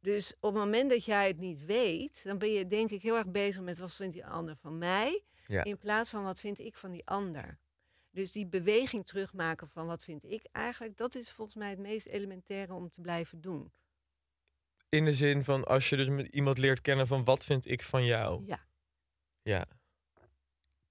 [0.00, 3.16] Dus op het moment dat jij het niet weet, dan ben je denk ik heel
[3.16, 5.64] erg bezig met wat vindt die ander van mij, Ja.
[5.64, 7.58] in plaats van wat vind ik van die ander.
[8.10, 12.06] Dus die beweging terugmaken van wat vind ik eigenlijk, dat is volgens mij het meest
[12.06, 13.72] elementaire om te blijven doen.
[14.94, 17.82] In de zin van als je dus met iemand leert kennen van wat vind ik
[17.82, 18.44] van jou.
[19.42, 19.66] Ja.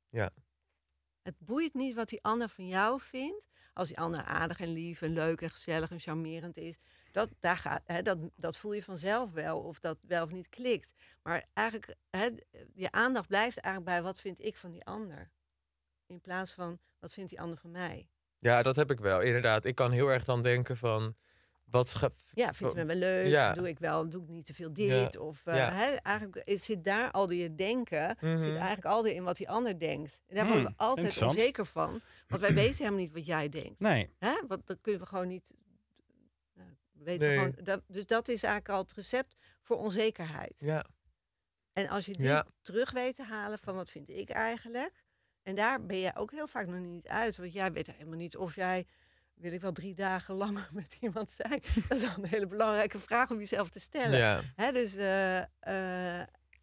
[0.10, 0.30] Ja.
[1.22, 3.48] Het boeit niet wat die ander van jou vindt.
[3.74, 6.78] Als die ander aardig en lief en leuk en gezellig en charmerend is.
[7.12, 10.50] Dat, daar gaat, hè, dat, dat voel je vanzelf wel of dat wel of niet
[10.50, 10.94] klikt.
[11.22, 12.30] Maar eigenlijk, hè,
[12.74, 15.32] je aandacht blijft eigenlijk bij wat vind ik van die ander.
[16.06, 18.10] In plaats van wat vindt die ander van mij.
[18.40, 19.66] Ja, dat heb ik wel, inderdaad.
[19.66, 21.16] Ik kan heel erg dan denken van...
[21.74, 21.98] Wat
[22.34, 23.24] Ja, vind je me wel leuk?
[23.26, 23.54] Oh, Ja.
[23.54, 25.18] Doe ik wel, doe ik niet te veel dit?
[25.18, 26.00] Of eh, Ja.
[26.02, 28.42] eigenlijk zit daar al die je denken, Mhm.
[28.42, 30.22] zit eigenlijk al die in wat die ander denkt.
[30.28, 31.32] En daar Hmm, worden we altijd interessant.
[31.38, 32.02] onzeker van.
[32.28, 33.80] Want wij weten helemaal niet wat jij denkt.
[33.80, 34.10] Nee.
[34.20, 34.34] Hè?
[34.48, 35.54] Want dat kunnen we gewoon niet.
[36.54, 37.38] nou, we weten Nee.
[37.38, 40.56] gewoon, dat, dus dat is eigenlijk al het recept voor onzekerheid.
[40.60, 40.86] Ja,
[41.74, 45.04] En als je die terug weet te halen van wat vind ik eigenlijk.
[45.44, 47.38] En daar ben je ook heel vaak nog niet uit.
[47.38, 48.86] Want jij weet helemaal niet of jij,
[49.34, 51.62] wil ik wel drie dagen langer met iemand zijn.
[51.88, 54.18] Dat is wel een hele belangrijke vraag om jezelf te stellen.
[54.18, 54.42] ja.
[54.56, 54.72] Hè?
[54.72, 56.20] Dus, eh, eh,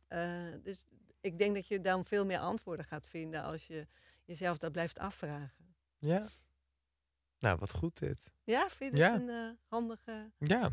[0.08, 0.86] eh, dus
[1.20, 3.86] ik denk dat je dan veel meer antwoorden gaat vinden als je
[4.24, 5.74] jezelf dat blijft afvragen.
[5.98, 6.26] ja.
[7.38, 8.32] Nou, wat goed dit.
[8.44, 9.12] Ja, vind je Ja.
[9.12, 10.30] het een handige...
[10.38, 10.70] Ja,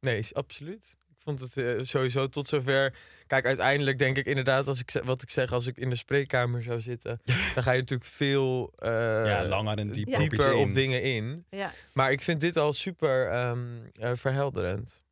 [0.00, 0.96] nee, is absoluut.
[1.20, 2.94] Ik vond het eh, sowieso tot zover.
[3.26, 6.62] Kijk, uiteindelijk denk ik inderdaad, als ik, wat ik zeg, als ik in de spreekkamer
[6.62, 7.20] zou zitten,
[7.54, 8.90] dan ga je natuurlijk veel eh,
[9.26, 11.44] ja, langer en dieper, op dieper dingen in.
[11.50, 13.58] Ja, Maar ik vind dit al super ehm,
[13.98, 15.02] eh, verhelderend.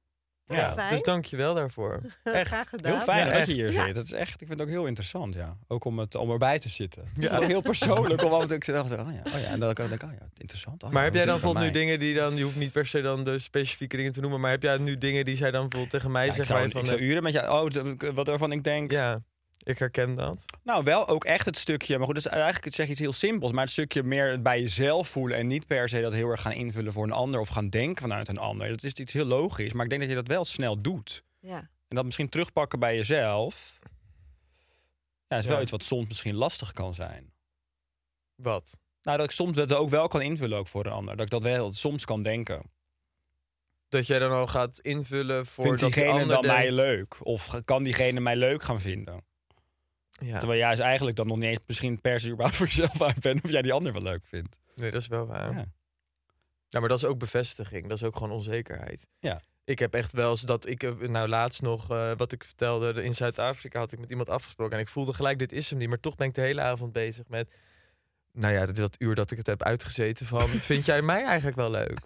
[0.49, 0.93] Ja, fijn.
[0.93, 2.01] dus dank je wel daarvoor.
[2.25, 2.47] Echt.
[2.47, 2.93] graag gedaan.
[2.93, 3.85] Heel fijn Ja, dat je hier Ja.
[3.87, 3.95] zit.
[3.95, 5.57] Dat is echt, ik vind het ook heel interessant, ja.
[5.69, 7.03] Ook om, het, om erbij te zitten.
[7.09, 7.31] Het is Ja.
[7.39, 8.23] wel heel persoonlijk.
[8.23, 9.01] Om af en toe, ik toe, oh ja,
[9.35, 9.47] oh ja.
[9.47, 10.83] En dan denk ik, oh ja, interessant.
[10.83, 12.87] Oh ja, Maar heb jij dan bijvoorbeeld nu dingen die dan, je hoeft niet per
[12.87, 15.61] se dan de specifieke dingen te noemen, maar heb jij nu dingen die zij dan
[15.61, 16.55] bijvoorbeeld tegen mij Ja, ik zeggen?
[16.55, 19.19] zou, je ik van, zou uren met jou, oh, wat waarvan ik denk, ja,
[19.63, 20.45] ik herken dat.
[20.63, 23.13] Nou, wel ook echt het stukje, maar goed, dat is eigenlijk zeg je iets heel
[23.13, 26.29] simpels, maar het stukje meer het bij jezelf voelen en niet per se dat heel
[26.29, 28.69] erg gaan invullen voor een ander of gaan denken vanuit een ander.
[28.69, 31.23] Dat is iets heel logisch, maar ik denk dat je dat wel snel doet.
[31.41, 31.59] Ja.
[31.89, 33.79] En dat misschien terugpakken bij jezelf,
[35.29, 35.63] ja, is wel Ja.
[35.63, 37.33] iets wat soms misschien lastig kan zijn.
[38.35, 38.81] Wat?
[39.03, 41.17] Nou, dat ik soms dat ook wel kan invullen ook voor een ander.
[41.17, 42.63] Dat ik dat wel soms kan denken.
[43.89, 47.17] Dat jij dan al gaat invullen voor Vindt dat die diegene ander dan mij leuk?
[47.23, 49.25] Of kan diegene mij leuk gaan vinden?
[50.19, 53.03] Ja, Terwijl jij dus eigenlijk dan nog niet eens misschien per se überhaupt voor jezelf
[53.03, 54.59] uit bent of jij die ander wel leuk vindt.
[54.75, 55.53] nee, dat is wel waar.
[55.53, 55.65] Ja.
[56.69, 57.89] Ja, maar dat is ook bevestiging.
[57.89, 59.07] Dat is ook gewoon onzekerheid.
[59.19, 59.41] Ja.
[59.65, 63.03] Ik heb echt wel eens dat ik, eh, nou laatst nog, eh, wat ik vertelde,
[63.03, 64.75] in Zuid-Afrika had ik met iemand afgesproken.
[64.75, 65.89] En ik voelde gelijk, dit is hem niet.
[65.89, 67.55] Maar toch ben ik de hele avond bezig met,
[68.33, 71.71] nou ja, dat uur dat ik het heb uitgezeten van, vind jij mij eigenlijk wel
[71.71, 71.99] leuk?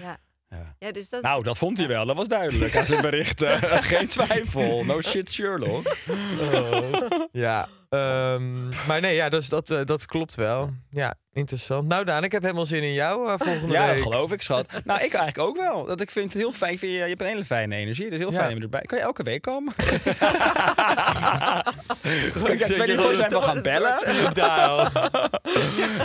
[0.00, 0.18] Ja.
[0.50, 0.74] Ja.
[0.78, 2.06] ja, dus dat Nou, dat vond hij wel.
[2.06, 3.62] Dat was duidelijk aan zijn berichten.
[3.82, 4.84] Geen twijfel.
[4.84, 5.96] No shit, Sherlock.
[7.32, 10.70] Ja, ehm, maar nee, ja, dus dat, eh, dat klopt wel.
[10.90, 11.88] Ja, interessant.
[11.88, 13.94] Nou Daan, ik heb helemaal zin in jou eh, volgende Ja, week.
[13.94, 14.66] dat geloof ik, schat.
[14.84, 15.86] Nou, ik eigenlijk ook wel.
[15.86, 16.76] Dat ik vind het heel fijn.
[16.80, 18.04] Je, je hebt een hele fijne energie.
[18.04, 18.38] Het is heel Ja.
[18.38, 18.80] fijn om erbij.
[18.80, 19.72] Kan je elke week komen?
[22.52, 22.66] Ik ja,
[23.14, 23.98] zijn we gaan bellen.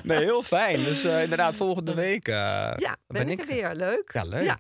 [0.03, 0.83] Nee, heel fijn.
[0.83, 2.33] Dus eh, inderdaad, volgende week eh,
[2.75, 3.75] ja, ben, ik er weer.
[3.75, 4.09] Leuk.
[4.13, 4.43] Ja, leuk.
[4.43, 4.57] Ja.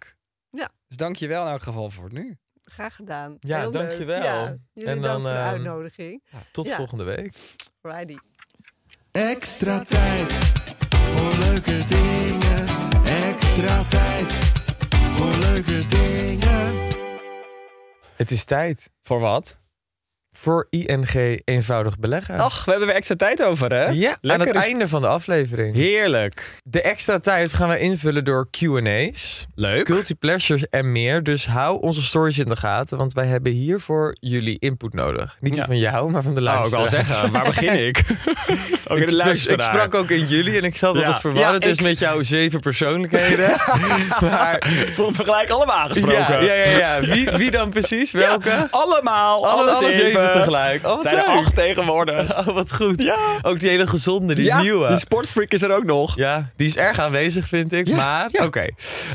[0.49, 0.69] Ja.
[0.87, 2.37] Dus dank je wel in elk geval voor nu.
[2.63, 3.37] Graag gedaan.
[3.39, 3.81] Ja, Heel leuk.
[3.81, 4.23] dankjewel.
[4.23, 6.23] Ja, jullie En dank dan, voor de ehm, uitnodiging.
[6.51, 6.75] Tot Ja.
[6.75, 7.37] volgende week.
[7.81, 8.17] Righty.
[9.11, 10.27] Extra tijd
[10.89, 12.67] voor leuke dingen.
[13.05, 14.31] Extra tijd
[14.91, 16.95] voor leuke dingen.
[18.15, 19.61] Het is tijd Voor wat?
[20.35, 22.37] Voor ING eenvoudig beleggen.
[22.39, 23.85] Ach, we hebben weer extra tijd over, hè?
[23.87, 25.75] ja, aan lekker het is- einde van de aflevering.
[25.75, 26.61] Heerlijk.
[26.63, 29.45] De extra tijd gaan we invullen door Q&A's.
[29.55, 29.87] Leuk.
[29.87, 31.23] Guilty pleasures en meer.
[31.23, 35.37] Dus hou onze stories in de gaten, want wij hebben hiervoor jullie input nodig.
[35.39, 35.65] Niet Ja.
[35.65, 37.97] van jou, maar van de Nou, ik wil zeggen, waar begin ik?
[38.87, 41.07] ook ik, de sprak- ik sprak ook in jullie en ik zag dat Ja.
[41.07, 43.49] het verwarrend Ja, is met jouw zeven persoonlijkheden.
[44.31, 44.63] maar
[44.93, 46.43] Vonden we gelijk allemaal aangesproken.
[46.45, 46.99] ja, ja, ja.
[46.99, 48.11] Wie, wie dan precies?
[48.11, 48.67] Welke?
[48.71, 49.47] Allemaal.
[49.47, 50.85] Alle, Alle, alle zeven tegelijk.
[50.85, 52.31] Oh, wat Zijn er acht tegenwoordig.
[52.43, 53.01] Oh, wat goed.
[53.01, 53.17] Ja.
[53.41, 54.87] Ook die hele gezonde, die ja, nieuwe.
[54.87, 56.15] die sportfreak is er ook nog.
[56.15, 57.87] Ja, die is erg aanwezig, vind ik.
[57.87, 58.67] Ja, maar, oké.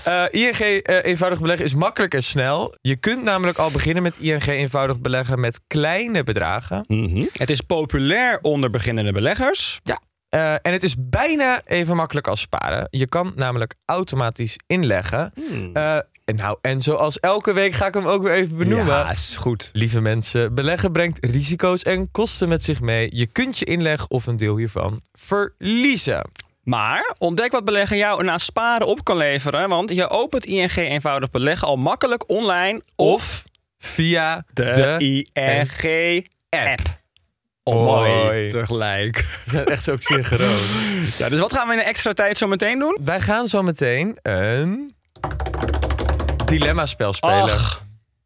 [0.05, 2.75] Eh, ING eh, eenvoudig beleggen is makkelijk en snel.
[2.81, 6.85] Je kunt namelijk al beginnen met ING eenvoudig beleggen met kleine bedragen.
[7.33, 9.81] Het is populair onder beginnende beleggers.
[9.83, 10.01] Ja.
[10.29, 12.87] Eh, en het is bijna even makkelijk als sparen.
[12.91, 15.33] Je kan namelijk automatisch inleggen.
[15.73, 15.99] Eh,
[16.29, 18.95] en nou, en zoals elke week ga ik hem ook weer even benoemen.
[18.95, 19.71] Ja, is goed.
[19.73, 23.09] Lieve mensen, beleggen brengt risico's en kosten met zich mee.
[23.13, 26.31] Je kunt je inleg of een deel hiervan verliezen.
[26.63, 29.69] Maar ontdek wat beleggen jou naast sparen op kan leveren.
[29.69, 33.45] Want je opent ING eenvoudig beleggen al makkelijk online Of
[33.79, 36.81] via de, de, ING-app.
[37.63, 38.51] Oh, Mooi.
[38.51, 39.17] Tegelijk.
[39.45, 40.59] We zijn echt zo synchroon.
[41.19, 42.99] Ja, dus wat gaan we in de extra tijd zo meteen doen?
[43.05, 44.97] Wij gaan zo meteen een
[46.49, 47.43] dilemma-spel spelen.
[47.43, 47.83] Ach,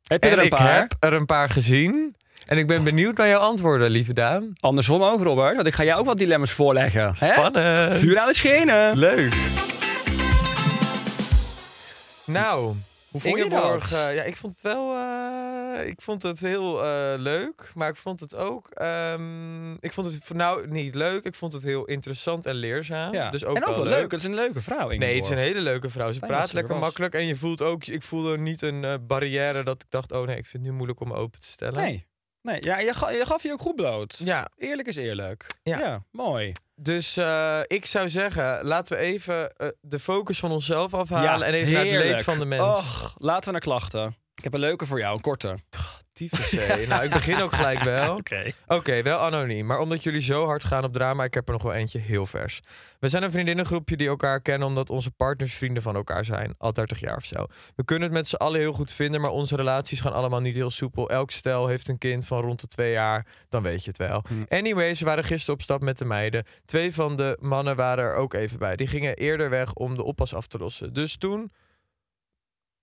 [0.06, 0.78] heb je en er een ik paar?
[0.80, 2.16] heb er een paar gezien.
[2.46, 4.52] En ik ben benieuwd naar jouw antwoorden, lieve Daan.
[4.60, 5.54] Andersom ook, Robert.
[5.54, 7.14] Want ik ga jou ook wat dilemma's voorleggen.
[7.18, 7.32] Hè?
[7.32, 7.92] Spannend.
[7.92, 8.98] Vuur aan de schenen.
[8.98, 9.34] Leuk.
[12.24, 12.74] Nou,
[13.12, 13.82] Hoe vond je dat?
[13.92, 14.94] eh, ja, ik vond het wel.
[14.94, 18.68] eh, ik vond het heel eh, leuk, maar ik vond het ook.
[18.70, 21.24] ehm, ik vond het nou niet leuk.
[21.24, 23.12] Ik vond het heel interessant en leerzaam.
[23.14, 23.30] Ja.
[23.30, 24.10] Dus ook en ook wel wel leuk.
[24.10, 26.12] Het is een leuke vrouw, Nee, het is een hele leuke vrouw.
[26.12, 27.14] Ze Fijn praat ze er lekker makkelijk.
[27.14, 30.46] En je voelt ook, ik voelde niet een barrière dat ik dacht, oh nee, ik
[30.46, 31.80] vind het nu moeilijk om me open te stellen.
[31.82, 32.06] Nee.
[32.42, 34.16] Nee, ja, je, ga- je gaf je ook goed bloot.
[34.24, 35.46] Ja, Eerlijk is eerlijk.
[35.62, 35.78] Ja.
[35.78, 36.52] Ja, mooi.
[36.82, 41.44] Dus eh, ik zou zeggen, laten we even eh, de focus van onszelf afhalen Ja,
[41.46, 42.62] en even naar het leed van de mens.
[42.62, 44.16] Och, laten we naar klachten.
[44.34, 45.56] Ik heb een leuke voor jou, een korte.
[46.12, 46.52] Tyfus,
[46.88, 48.20] nou, ik begin ook gelijk wel.
[48.66, 49.66] Oké, wel anoniem.
[49.66, 52.26] Maar omdat jullie zo hard gaan op drama, ik heb er nog wel eentje heel
[52.26, 52.60] vers.
[52.98, 56.54] We zijn een vriendinnengroepje die elkaar kennen omdat onze partners vrienden van elkaar zijn.
[56.58, 57.46] Al 30 jaar of zo.
[57.76, 60.54] We kunnen het met z'n allen heel goed vinden, maar onze relaties gaan allemaal niet
[60.54, 61.10] heel soepel.
[61.10, 64.24] Elk stel heeft een kind van rond de twee jaar, dan weet je het wel.
[64.48, 66.44] Anyways, we waren gisteren op stap met de meiden.
[66.64, 68.76] Twee van de mannen waren er ook even bij.
[68.76, 70.92] Die gingen eerder weg om de oppas af te lossen.
[70.92, 71.52] Dus toen...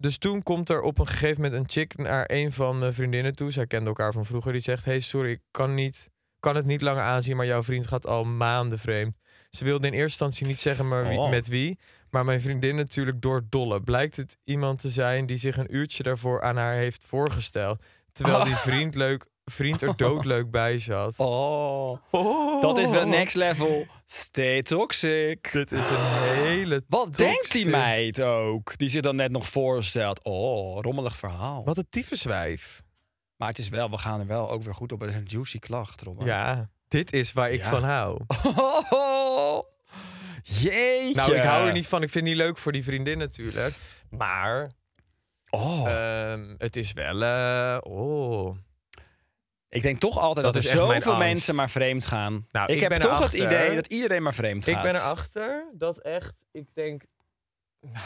[0.01, 3.35] Dus toen komt er op een gegeven moment een chick naar een van mijn vriendinnen
[3.35, 3.51] toe.
[3.51, 4.51] Zij kenden elkaar van vroeger.
[4.51, 7.87] Die zegt: Hey, sorry, ik kan, niet, kan het niet langer aanzien, maar jouw vriend
[7.87, 9.15] gaat al maanden vreemd.
[9.49, 11.29] Ze wilde in eerste instantie niet zeggen maar wie- Oh.
[11.29, 11.79] met wie.
[12.09, 13.81] Maar mijn vriendin natuurlijk door dolle.
[13.81, 17.83] Blijkt het iemand te zijn die zich een uurtje daarvoor aan haar heeft voorgesteld.
[18.11, 21.19] Terwijl die vriend, leuk, vriend er doodleuk bij zat.
[21.19, 22.61] Oh, Oh.
[22.61, 23.85] dat is wel next level.
[24.05, 25.49] Stay toxic.
[25.51, 26.05] Dit is een
[26.43, 26.83] hele.
[26.87, 28.77] Wat denkt die meid ook?
[28.77, 30.23] Die zich dan net nog voorstelt.
[30.23, 31.63] Oh, rommelig verhaal.
[31.65, 32.81] Wat een tyfuswijf.
[33.37, 34.99] Maar het is wel, we gaan er wel ook weer goed op.
[34.99, 36.27] Het is een juicy klacht, Robert.
[36.27, 37.69] Ja, dit is waar ik Ja.
[37.69, 38.19] van hou.
[38.89, 39.61] Oh,
[40.61, 41.13] jeetje.
[41.15, 42.01] Nou, ik hou er niet van.
[42.03, 43.75] Ik vind het niet leuk voor die vriendin natuurlijk.
[44.09, 44.71] Maar
[45.51, 47.23] Oh, ehm, het is wel...
[47.23, 48.55] eh, oh.
[49.69, 52.45] Ik denk toch altijd dat er zoveel mensen maar vreemd gaan.
[52.51, 54.75] Nou, ik, ik heb toch het idee dat iedereen maar vreemd gaat.
[54.75, 56.45] Ik ben erachter dat echt...
[56.51, 57.03] Ik denk...
[57.79, 58.05] Nou...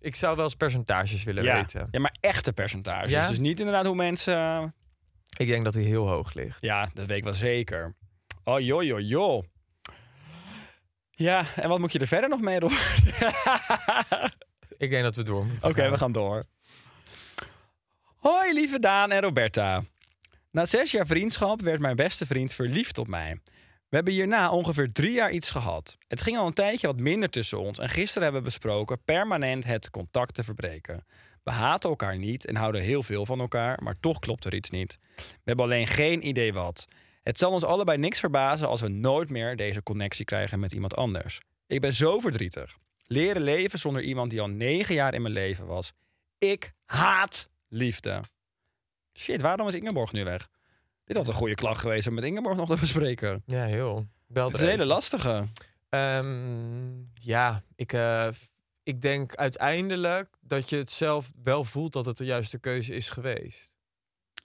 [0.00, 1.54] Ik zou wel eens percentages willen ja.
[1.54, 1.88] weten.
[1.90, 3.10] ja, maar echte percentages.
[3.10, 3.28] Ja?
[3.28, 4.74] Dus niet inderdaad hoe mensen...
[5.36, 6.60] Ik denk dat hij heel hoog ligt.
[6.60, 7.96] Ja, dat weet ik wel zeker.
[8.44, 9.44] Oh, joh, joh, joh.
[11.10, 12.70] Ja, en wat moet je er verder nog mee doen?
[14.78, 16.44] Ik denk dat we door moeten Oké, we gaan door.
[18.16, 19.82] Hoi, lieve Daan en Roberta.
[20.50, 23.40] Na zes jaar vriendschap werd mijn beste vriend verliefd op mij.
[23.88, 25.96] We hebben hierna ongeveer drie jaar iets gehad.
[26.06, 29.64] Het ging al een tijdje wat minder tussen ons en gisteren hebben we besproken permanent
[29.64, 31.04] het contact te verbreken.
[31.42, 34.70] We haten elkaar niet en houden heel veel van elkaar, maar toch klopt er iets
[34.70, 34.98] niet.
[35.16, 36.86] We hebben alleen geen idee wat.
[37.22, 40.96] Het zal ons allebei niks verbazen als we nooit meer deze connectie krijgen met iemand
[40.96, 41.40] anders.
[41.66, 42.76] Ik ben zo verdrietig.
[43.06, 45.92] Leren leven zonder iemand die al negen jaar in mijn leven was.
[46.38, 48.20] Ik haat liefde.
[49.18, 50.48] Shit, waarom is Ingeborg nu weg?
[51.04, 53.42] Dit had een goede klacht geweest om met Ingeborg nog te bespreken.
[53.46, 54.06] Ja, heel.
[54.26, 55.44] Belt Het is een hele lastige.
[55.88, 58.28] Ehm, ja, ik, eh,
[58.82, 63.10] ik denk uiteindelijk dat je het zelf wel voelt dat het de juiste keuze is
[63.10, 63.70] geweest.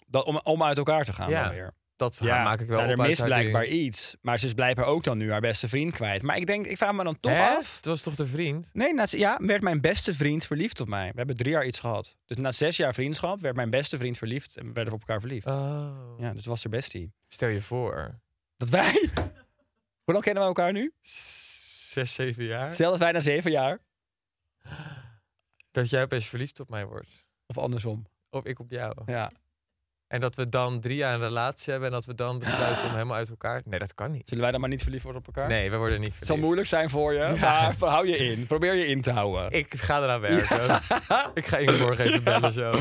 [0.07, 1.43] Dat, om, om uit elkaar te gaan Ja.
[1.43, 1.73] dan weer.
[2.03, 4.15] Dat maak ik wel nou, op er mist haar blijkbaar iets.
[4.21, 6.21] Maar ze is blijkbaar ook dan nu haar beste vriend kwijt.
[6.21, 7.47] Maar ik denk, ik vraag me dan toch Hè?
[7.47, 7.75] af.
[7.75, 8.69] Het was toch de vriend?
[8.73, 11.07] Nee, na, ja, werd mijn beste vriend verliefd op mij.
[11.09, 12.15] We hebben drie jaar iets gehad.
[12.25, 15.19] Dus na zes jaar vriendschap werd mijn beste vriend verliefd en we werden op elkaar
[15.19, 15.45] verliefd.
[15.45, 16.15] Oh.
[16.17, 17.13] Ja, dus was er bestie.
[17.27, 18.19] Stel je voor.
[18.57, 18.91] Dat wij.
[20.03, 20.93] Hoe lang kennen we elkaar nu?
[21.01, 22.73] Zes, zeven jaar.
[22.73, 23.79] Zelfs wij na zeven jaar.
[25.71, 27.25] Dat jij opeens verliefd op mij wordt.
[27.45, 28.05] Of andersom.
[28.29, 28.93] Of ik op jou.
[29.05, 29.31] Ja.
[30.13, 32.91] En dat we dan drie jaar een relatie hebben en dat we dan besluiten om
[32.91, 33.61] helemaal uit elkaar.
[33.65, 34.21] Nee, dat kan niet.
[34.27, 35.49] Zullen wij dan maar niet verliefd worden op elkaar?
[35.49, 36.45] Nee, we worden niet Het zal verliefd.
[36.45, 38.45] moeilijk zijn voor je, maar hou je in.
[38.47, 39.51] Probeer je in te houden.
[39.51, 40.79] Ik ga eraan werken.
[41.33, 42.75] ik ga Ingeborg even bellen zo.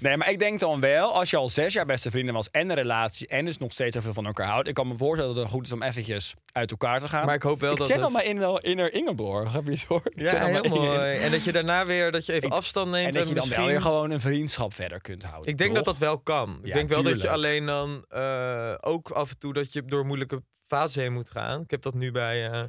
[0.00, 2.68] Nee, maar ik denk dan wel, als je al zes jaar beste vrienden was en
[2.70, 4.68] een relatie en dus nog steeds zoveel van elkaar houdt.
[4.68, 7.26] Ik kan me voorstellen dat het goed is om eventjes uit elkaar te gaan.
[7.26, 9.84] Maar ik hoop wel ik dat channel het- mijn inner, inner Ingeborg, heb je het
[9.84, 10.02] hoor?
[10.14, 11.16] Ja, heel mooi.
[11.16, 13.06] En dat je daarna weer dat je even Ik- afstand neemt.
[13.06, 13.62] En dat je dan misschien...
[13.64, 15.50] wel weer gewoon een vriendschap verder kunt houden.
[15.50, 16.58] Ik denk dat dat wel kan.
[16.72, 19.84] Ik Ja, denk wel dat je alleen dan eh, ook af en toe dat je
[19.84, 21.60] door moeilijke fasen heen moet gaan.
[21.60, 22.64] Ik heb dat nu bij eh,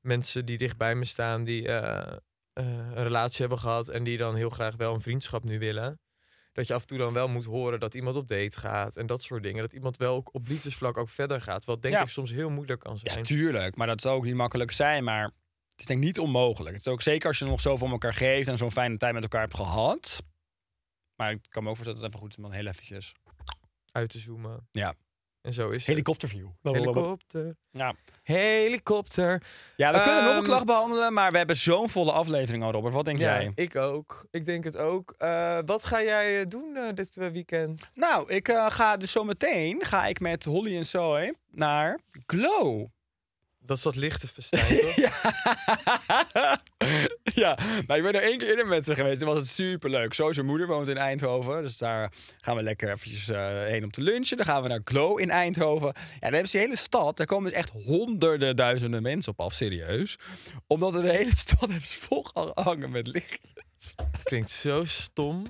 [0.00, 2.16] mensen die dicht bij me staan, die eh,
[2.52, 5.98] een relatie hebben gehad en die dan heel graag wel een vriendschap nu willen.
[6.52, 9.06] Dat je af en toe dan wel moet horen dat iemand op date gaat en
[9.06, 9.62] dat soort dingen.
[9.62, 11.64] Dat iemand wel ook op liefdesvlak ook verder gaat.
[11.64, 12.02] Wat denk Ja.
[12.02, 13.18] ik soms heel moeilijk kan zijn.
[13.18, 13.76] Ja, tuurlijk.
[13.76, 15.04] Maar dat zou ook niet makkelijk zijn.
[15.04, 15.32] Maar het
[15.80, 16.76] is denk ik niet onmogelijk.
[16.76, 19.12] Het is ook zeker als je nog zoveel om elkaar geeft en zo'n fijne tijd
[19.14, 20.22] met elkaar hebt gehad.
[21.16, 23.14] Maar ik kan me ook voorstellen dat het even goed is om dan heel eventjes...
[23.94, 24.68] Uit te zoomen.
[24.70, 24.94] Ja.
[25.40, 25.86] En zo is het.
[25.86, 26.46] Helikopterview.
[26.62, 27.54] Helikopter.
[27.70, 27.94] Ja.
[28.22, 29.42] Helikopter.
[29.76, 32.70] Ja, we kunnen nog een Ehm, klacht behandelen, maar we hebben zo'n volle aflevering al,
[32.70, 32.94] Robert.
[32.94, 33.52] Wat denk Ja, jij?
[33.54, 34.26] ik ook.
[34.30, 35.14] Ik denk het ook.
[35.18, 37.90] Eh, wat ga jij eh, doen eh, dit weekend?
[37.94, 42.86] Nou, ik ga dus zo meteen ga ik met Holly en Zoe naar Glow.
[43.66, 44.94] Dat is dat lichte festijn, toch?
[47.34, 49.18] ja, maar ik ben er één keer eerder met ze geweest.
[49.18, 50.14] Toen was het superleuk.
[50.14, 51.62] Zo zijn moeder woont in Eindhoven.
[51.62, 54.36] Dus daar gaan we lekker eventjes eh, heen om te lunchen.
[54.36, 55.92] Dan gaan we naar Glow in Eindhoven.
[55.96, 57.16] Ja, daar hebben ze de hele stad.
[57.16, 60.18] Daar komen dus echt honderden duizenden mensen op af, serieus.
[60.66, 63.40] Omdat we de hele stad hebben ze volgehangen met licht.
[64.22, 65.44] Klinkt zo stom.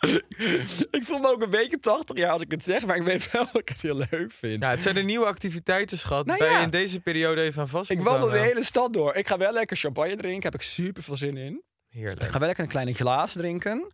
[0.90, 3.30] ik voel me ook een beetje 80 jaar als ik het zeg, maar ik weet
[3.30, 4.62] wel dat ik het heel leuk vind.
[4.62, 6.26] Ja, het zijn de nieuwe activiteiten, schat.
[6.26, 6.58] Nou ja.
[6.58, 9.14] je in deze periode even aan vast ik wandel de hele stad door.
[9.14, 11.62] Ik ga wel lekker champagne drinken, heb ik super veel zin in.
[11.90, 12.24] Ik Heerlijk.
[12.24, 13.92] ga wel lekker een kleine glaas drinken.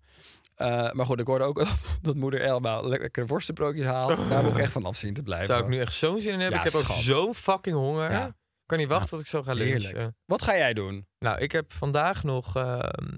[0.54, 4.28] Eh, maar goed, ik hoorde ook dat, dat moeder Elma lekkere worstenbroodjes haalt.
[4.28, 5.46] Daar moet ik echt van af zien te blijven.
[5.46, 6.58] Zou ik nu echt zo'n zin in hebben?
[6.58, 8.10] Ja, ik heb ook zo'n fucking honger.
[8.10, 8.26] Ja.
[8.26, 9.90] Ik kan niet wachten tot ik zo ga lunchen.
[9.90, 10.16] Heerlijk.
[10.24, 11.06] Wat ga jij doen?
[11.18, 13.16] Nou, ik heb vandaag nog ehm,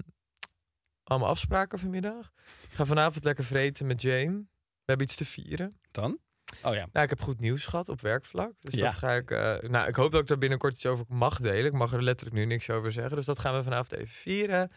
[1.07, 2.31] allemaal afspraken vanmiddag.
[2.69, 4.31] Ik ga vanavond lekker vreten met Jane.
[4.37, 5.79] We hebben iets te vieren.
[5.91, 6.19] Dan?
[6.63, 6.87] Oh ja.
[6.91, 8.51] Nou, ik heb goed nieuws gehad op werkvlak.
[8.59, 8.83] Dus Ja.
[8.83, 9.31] dat ga ik.
[9.31, 11.65] eh, nou, ik hoop dat ik daar binnenkort iets over mag delen.
[11.65, 13.15] Ik mag er letterlijk nu niks over zeggen.
[13.15, 14.71] Dus dat gaan we vanavond even vieren.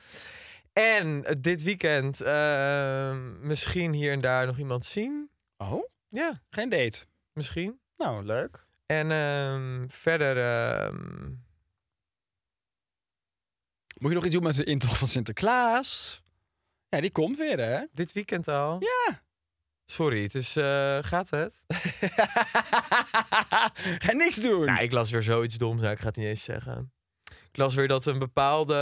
[0.72, 5.30] En eh, dit weekend ehm, misschien hier en daar nog iemand zien.
[5.56, 5.84] Oh?
[6.08, 7.04] Ja, Geen date?
[7.32, 7.80] misschien.
[7.96, 8.64] Nou, leuk.
[8.86, 10.36] En ehm, verder.
[14.00, 16.22] Moet je nog iets doen met de intocht van Sinterklaas?
[16.88, 17.80] Ja, die komt weer, hè?
[17.92, 18.76] dit weekend al.
[18.80, 19.22] Ja.
[19.86, 20.56] Sorry, het is.
[20.56, 21.64] eh, gaat het?
[24.04, 24.64] Ga niks doen.
[24.64, 25.80] Nou, ik las weer zoiets doms.
[25.80, 26.92] Nou, ik ga het niet eens zeggen.
[27.24, 28.74] Ik las weer dat een bepaalde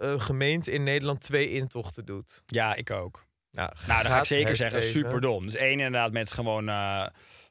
[0.00, 2.42] eh, gemeente in Nederland twee intochten doet.
[2.46, 3.26] Ja, ik ook.
[3.50, 4.78] Nou, Nou, dat ga ik zeker zeggen.
[4.78, 4.90] Even.
[4.90, 5.44] Super dom.
[5.46, 7.06] Dus één inderdaad met gewoon eh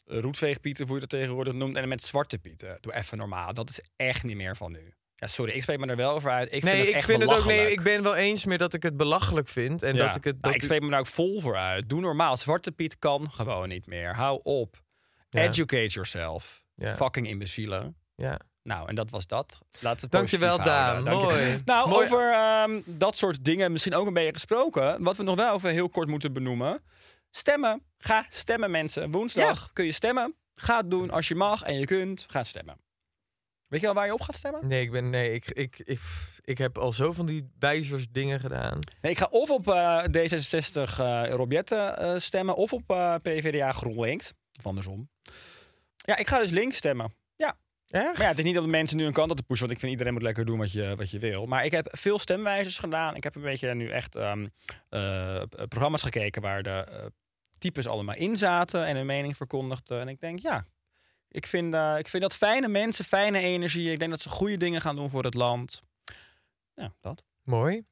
[0.05, 1.75] roetveegpieten, hoe je dat tegenwoordig noemt.
[1.75, 2.77] En met zwarte pieten.
[2.81, 3.53] Doe even normaal.
[3.53, 4.93] Dat is echt niet meer van nu.
[5.15, 6.53] Ja, sorry, ik spreek me er wel over uit.
[6.53, 7.45] Ik nee, vind het ik echt vind het ook.
[7.45, 9.83] Nee, ik ben wel eens meer dat ik het belachelijk vind.
[9.83, 10.05] En Ja.
[10.05, 10.33] dat ik het.
[10.33, 11.89] Nou, Dat ik spreek me daar ook vol voor uit.
[11.89, 12.37] Doe normaal.
[12.37, 14.15] Zwarte Piet kan gewoon niet meer.
[14.15, 14.81] Hou op.
[15.29, 15.41] Ja.
[15.41, 16.63] Educate yourself.
[16.75, 16.95] Ja.
[16.95, 17.95] Fucking imbecielen.
[18.15, 18.39] Ja.
[18.63, 19.57] Nou, en dat was dat.
[19.79, 20.63] We het Dankjewel.
[20.63, 21.03] Daan.
[21.03, 21.61] Dank je- Mooi.
[21.65, 22.03] Nou, Mooi.
[22.05, 25.03] over ehm, dat soort dingen misschien ook een beetje gesproken.
[25.03, 26.81] Wat we nog wel even heel kort moeten benoemen.
[27.31, 27.83] Stemmen.
[27.97, 29.11] Ga stemmen, mensen.
[29.11, 30.35] Woensdag kun je stemmen.
[30.53, 32.25] Ga het doen als je mag en je kunt.
[32.27, 32.77] Ga stemmen.
[33.73, 34.67] Weet je al waar je op gaat stemmen?
[34.67, 35.09] Nee, ik ben.
[35.09, 35.99] Nee, ik, ik, ik,
[36.41, 38.79] ik heb al zo van die wijzers dingen gedaan.
[39.01, 43.71] Nee, ik ga of op eh, D66 eh Robjette eh, stemmen of op eh, PvdA
[43.71, 44.33] GroenLinks.
[44.57, 45.09] Of andersom.
[45.95, 47.13] Ja, ik ga dus links stemmen.
[47.35, 47.57] Ja.
[47.87, 48.05] Echt?
[48.05, 49.79] Maar ja, het is niet dat mensen nu een kant op te pushen, want ik
[49.79, 51.45] vind iedereen moet lekker doen wat je, wat je wil.
[51.45, 53.15] Maar ik heb veel stemwijzers gedaan.
[53.15, 54.47] Ik heb een beetje nu echt ehm,
[54.89, 57.05] eh, programma's gekeken waar de eh,
[57.57, 59.99] types allemaal in zaten en hun mening verkondigden.
[59.99, 60.65] En ik denk, ja,
[61.33, 63.91] ik vind, eh, ik vind dat fijne mensen, fijne energie.
[63.91, 65.81] Ik denk dat ze goede dingen gaan doen voor het land.
[66.73, 67.23] Ja, dat.
[67.43, 67.83] Mooi.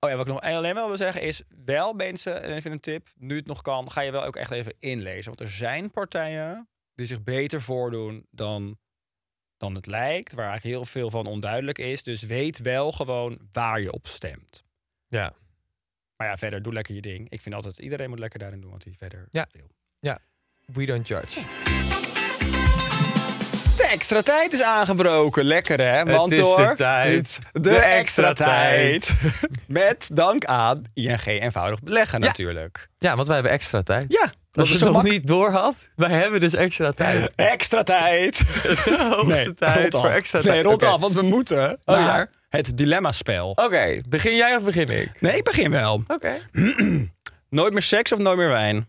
[0.00, 2.80] Oh ja, wat ik nog alleen wel wil zeggen is, wel mensen, en even een
[2.80, 5.24] tip, nu het nog kan, ga je wel ook echt even inlezen.
[5.24, 8.78] Want er zijn partijen die zich beter voordoen dan,
[9.56, 12.02] dan het lijkt, waar eigenlijk heel veel van onduidelijk is.
[12.02, 14.64] Dus weet wel gewoon waar je op stemt.
[15.08, 15.34] Ja.
[16.16, 17.30] Maar ja, verder, doe lekker je ding.
[17.30, 19.48] Ik vind altijd, iedereen moet lekker daarin doen wat hij verder Ja.
[19.52, 19.70] wil.
[20.66, 21.40] We don't judge.
[23.76, 25.44] De extra tijd is aangebroken.
[25.44, 25.84] Lekker hè?
[25.98, 27.38] Het Want is door de tijd.
[27.52, 29.14] De, De extra, extra tijd.
[29.66, 32.26] Met dank aan ING eenvoudig beleggen Ja.
[32.26, 32.88] natuurlijk.
[32.98, 34.04] Ja, want wij hebben extra tijd.
[34.12, 34.32] Ja, dat
[34.64, 37.32] Als is je het nog niet door had, wij hebben dus extra tijd.
[37.36, 38.38] Extra tijd.
[38.84, 40.64] De hoogste tijd voor extra tijd.
[40.64, 40.86] Nee, Oké.
[40.86, 42.28] af, want we moeten Oh, naar ja.
[42.48, 43.50] het dilemma-spel.
[43.50, 45.10] Oké, begin jij of begin ik?
[45.20, 46.02] Nee, ik begin wel.
[46.06, 46.32] Oké.
[47.48, 48.88] Nooit meer seks of nooit meer wijn?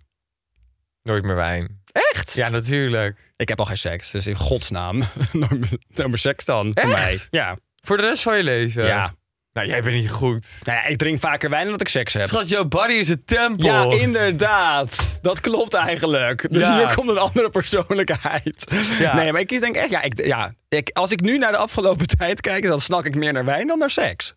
[1.03, 1.83] Nooit meer wijn.
[2.11, 2.33] Echt?
[2.33, 3.31] Ja, natuurlijk.
[3.37, 5.01] Ik heb al geen seks, dus in godsnaam.
[5.95, 7.01] meer seks dan, voor Echt?
[7.03, 7.19] mij.
[7.31, 7.57] Ja.
[7.81, 8.85] Voor de rest van je leven?
[8.85, 9.13] ja.
[9.53, 10.59] Nou, jij bent niet goed.
[10.63, 12.25] Nou ja, ik drink vaker wijn dan dat ik seks heb.
[12.27, 13.91] Schat, jouw body is een tempel.
[13.91, 15.19] Ja, inderdaad.
[15.21, 16.47] Dat klopt eigenlijk.
[16.53, 16.77] Dus Ja.
[16.87, 18.65] nu komt een andere persoonlijkheid.
[18.99, 19.15] Ja.
[19.15, 22.07] Nee, maar ik denk echt, ja, ik, ja ik, als ik nu naar de afgelopen
[22.17, 24.35] tijd kijk, dan snak ik meer naar wijn dan naar seks.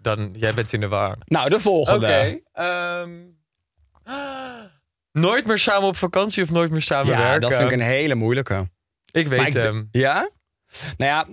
[0.00, 1.16] Dan, jij bent in de war.
[1.24, 2.06] Nou, de volgende.
[2.06, 2.38] Oké.
[2.52, 3.10] ehm,
[5.20, 7.40] nooit meer samen op vakantie of nooit meer samen Ja, werken?
[7.40, 8.68] dat vind ik een hele moeilijke.
[9.12, 9.88] Ik weet ik hem.
[9.90, 10.30] Ja?
[10.96, 11.26] Nou ja.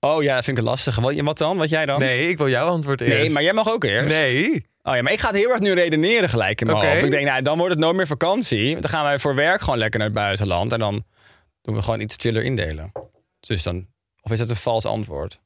[0.00, 1.00] Oh ja, dat vind ik een lastige.
[1.00, 1.56] Wat, wat dan?
[1.56, 2.00] Wat jij dan?
[2.00, 3.12] Nee, ik wil jouw antwoord eerst.
[3.18, 4.14] Nee, maar jij mag ook eerst.
[4.14, 4.66] Nee.
[4.82, 7.02] Oh ja, maar ik ga het heel erg nu redeneren gelijk in mijn hoofd.
[7.04, 8.80] Ik denk, nou, dan wordt het nooit meer vakantie.
[8.80, 10.72] Dan gaan wij voor werk gewoon lekker naar het buitenland.
[10.72, 11.04] En dan
[11.62, 12.92] doen we gewoon iets chiller indelen.
[13.40, 13.86] Dus dan...
[14.22, 15.40] Of is dat een vals antwoord?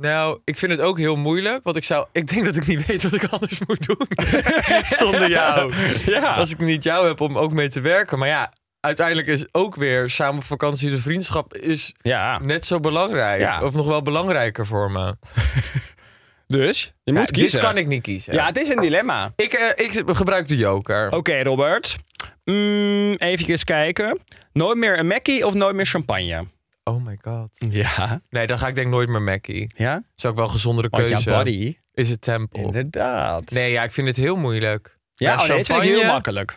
[0.00, 1.60] Nou, ik vind het ook heel moeilijk.
[1.64, 2.06] Want ik zou.
[2.12, 4.06] Ik denk dat ik niet weet wat ik anders moet doen.
[4.98, 5.72] Zonder jou.
[6.06, 6.32] Ja.
[6.34, 8.18] Als ik niet jou heb om ook mee te werken.
[8.18, 10.90] Maar ja, uiteindelijk is ook weer samen op vakantie.
[10.90, 12.38] De vriendschap is Ja.
[12.38, 13.40] net zo belangrijk.
[13.40, 13.62] Ja.
[13.62, 15.14] Of nog wel belangrijker voor me.
[16.46, 17.60] Dus, je Ja, moet kiezen.
[17.60, 18.34] Dit kan ik niet kiezen.
[18.34, 19.32] Ja, het is een dilemma.
[19.36, 21.10] Ik, eh, ik gebruik de joker.
[21.12, 21.96] Oké, Robert.
[22.44, 24.18] Mm, even kijken.
[24.52, 26.44] Nooit meer een Mackie of nooit meer champagne?
[26.88, 27.48] Oh my god.
[27.70, 28.20] Ja.
[28.30, 29.70] Nee, dan ga ik denk nooit meer Mackie.
[29.76, 30.02] Ja?
[30.16, 31.22] is ook wel een gezondere Want keuze.
[31.30, 31.76] jouw body.
[31.92, 32.60] Is het tempel.
[32.64, 33.50] Inderdaad.
[33.50, 34.98] Nee, ja, ik vind het heel moeilijk.
[35.14, 36.50] Ja, oh nee, dat vind ik heel makkelijk.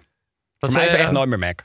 [0.57, 1.05] Wat Voor mij is het je?
[1.05, 1.59] echt nooit meer Mac.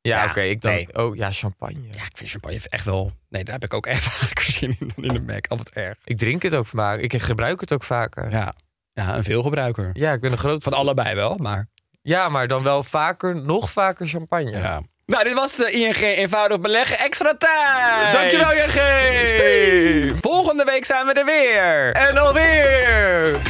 [0.00, 0.40] Ja, Ja, oké.
[0.40, 0.72] ik dan.
[0.72, 0.88] nee.
[0.94, 1.82] Oh, ja, champagne.
[1.90, 3.10] Ja, ik vind champagne echt wel...
[3.28, 5.44] Nee, daar heb ik ook echt vaker zin in dan in de Mac.
[5.48, 5.98] Of het erg.
[6.04, 6.98] Ik drink het ook vaak.
[7.00, 8.30] Ik gebruik het ook vaker.
[8.30, 8.54] Ja, Ja.
[8.92, 9.90] Ja, een veelgebruiker.
[10.12, 11.68] ik ben een groot Van allebei wel, maar...
[12.02, 14.50] Ja, maar dan wel vaker, nog vaker champagne.
[14.50, 14.82] Ja.
[15.06, 18.12] Nou, dit was de ING eenvoudig beleggen extra tijd.
[18.12, 20.20] Dankjewel, JG!
[20.20, 21.92] Volgende week zijn we er weer.
[21.92, 23.40] En alweer!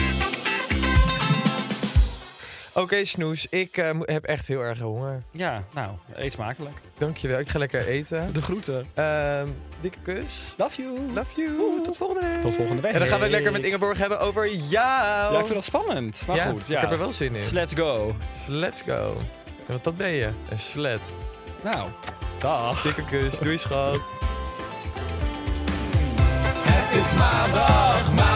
[2.74, 3.46] Oké, Snoes.
[3.50, 5.22] Ik eh, mo- heb echt heel erg honger.
[5.30, 6.78] Ja, nou, eet smakelijk.
[6.98, 7.38] Dankjewel.
[7.38, 8.32] Ik ga lekker eten.
[8.32, 8.86] De groeten.
[8.94, 9.48] Ehm,
[9.80, 10.32] dikke kus.
[10.56, 10.98] Love you.
[11.14, 11.80] Love you.
[11.82, 12.40] Tot volgende week.
[12.40, 12.92] Tot volgende week.
[12.92, 14.70] En dan gaan we het lekker met Ingeborg hebben over jou.
[14.70, 16.22] Ja, ik vind dat spannend.
[16.26, 16.74] Maar Ja, goed, ja.
[16.74, 17.42] ik heb er wel zin in.
[17.52, 18.14] Let's go.
[18.46, 19.16] Let's go.
[19.46, 20.28] En Want dat ben je.
[20.50, 21.00] Een slet.
[21.62, 21.88] Nou,
[22.38, 22.82] dag.
[22.82, 23.38] Dikke kus.
[23.38, 24.00] Doei, schat.
[26.66, 28.35] Het is maandag, maandag, maandag,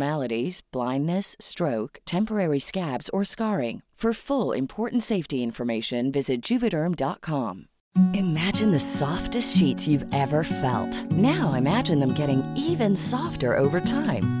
[0.71, 3.81] blindness, stroke, temporary scabs, or scarring.
[4.01, 7.67] For full important safety information, visit juvederm.com.
[8.15, 11.11] Imagine the softest sheets you've ever felt.
[11.11, 14.40] Now imagine them getting even softer over time.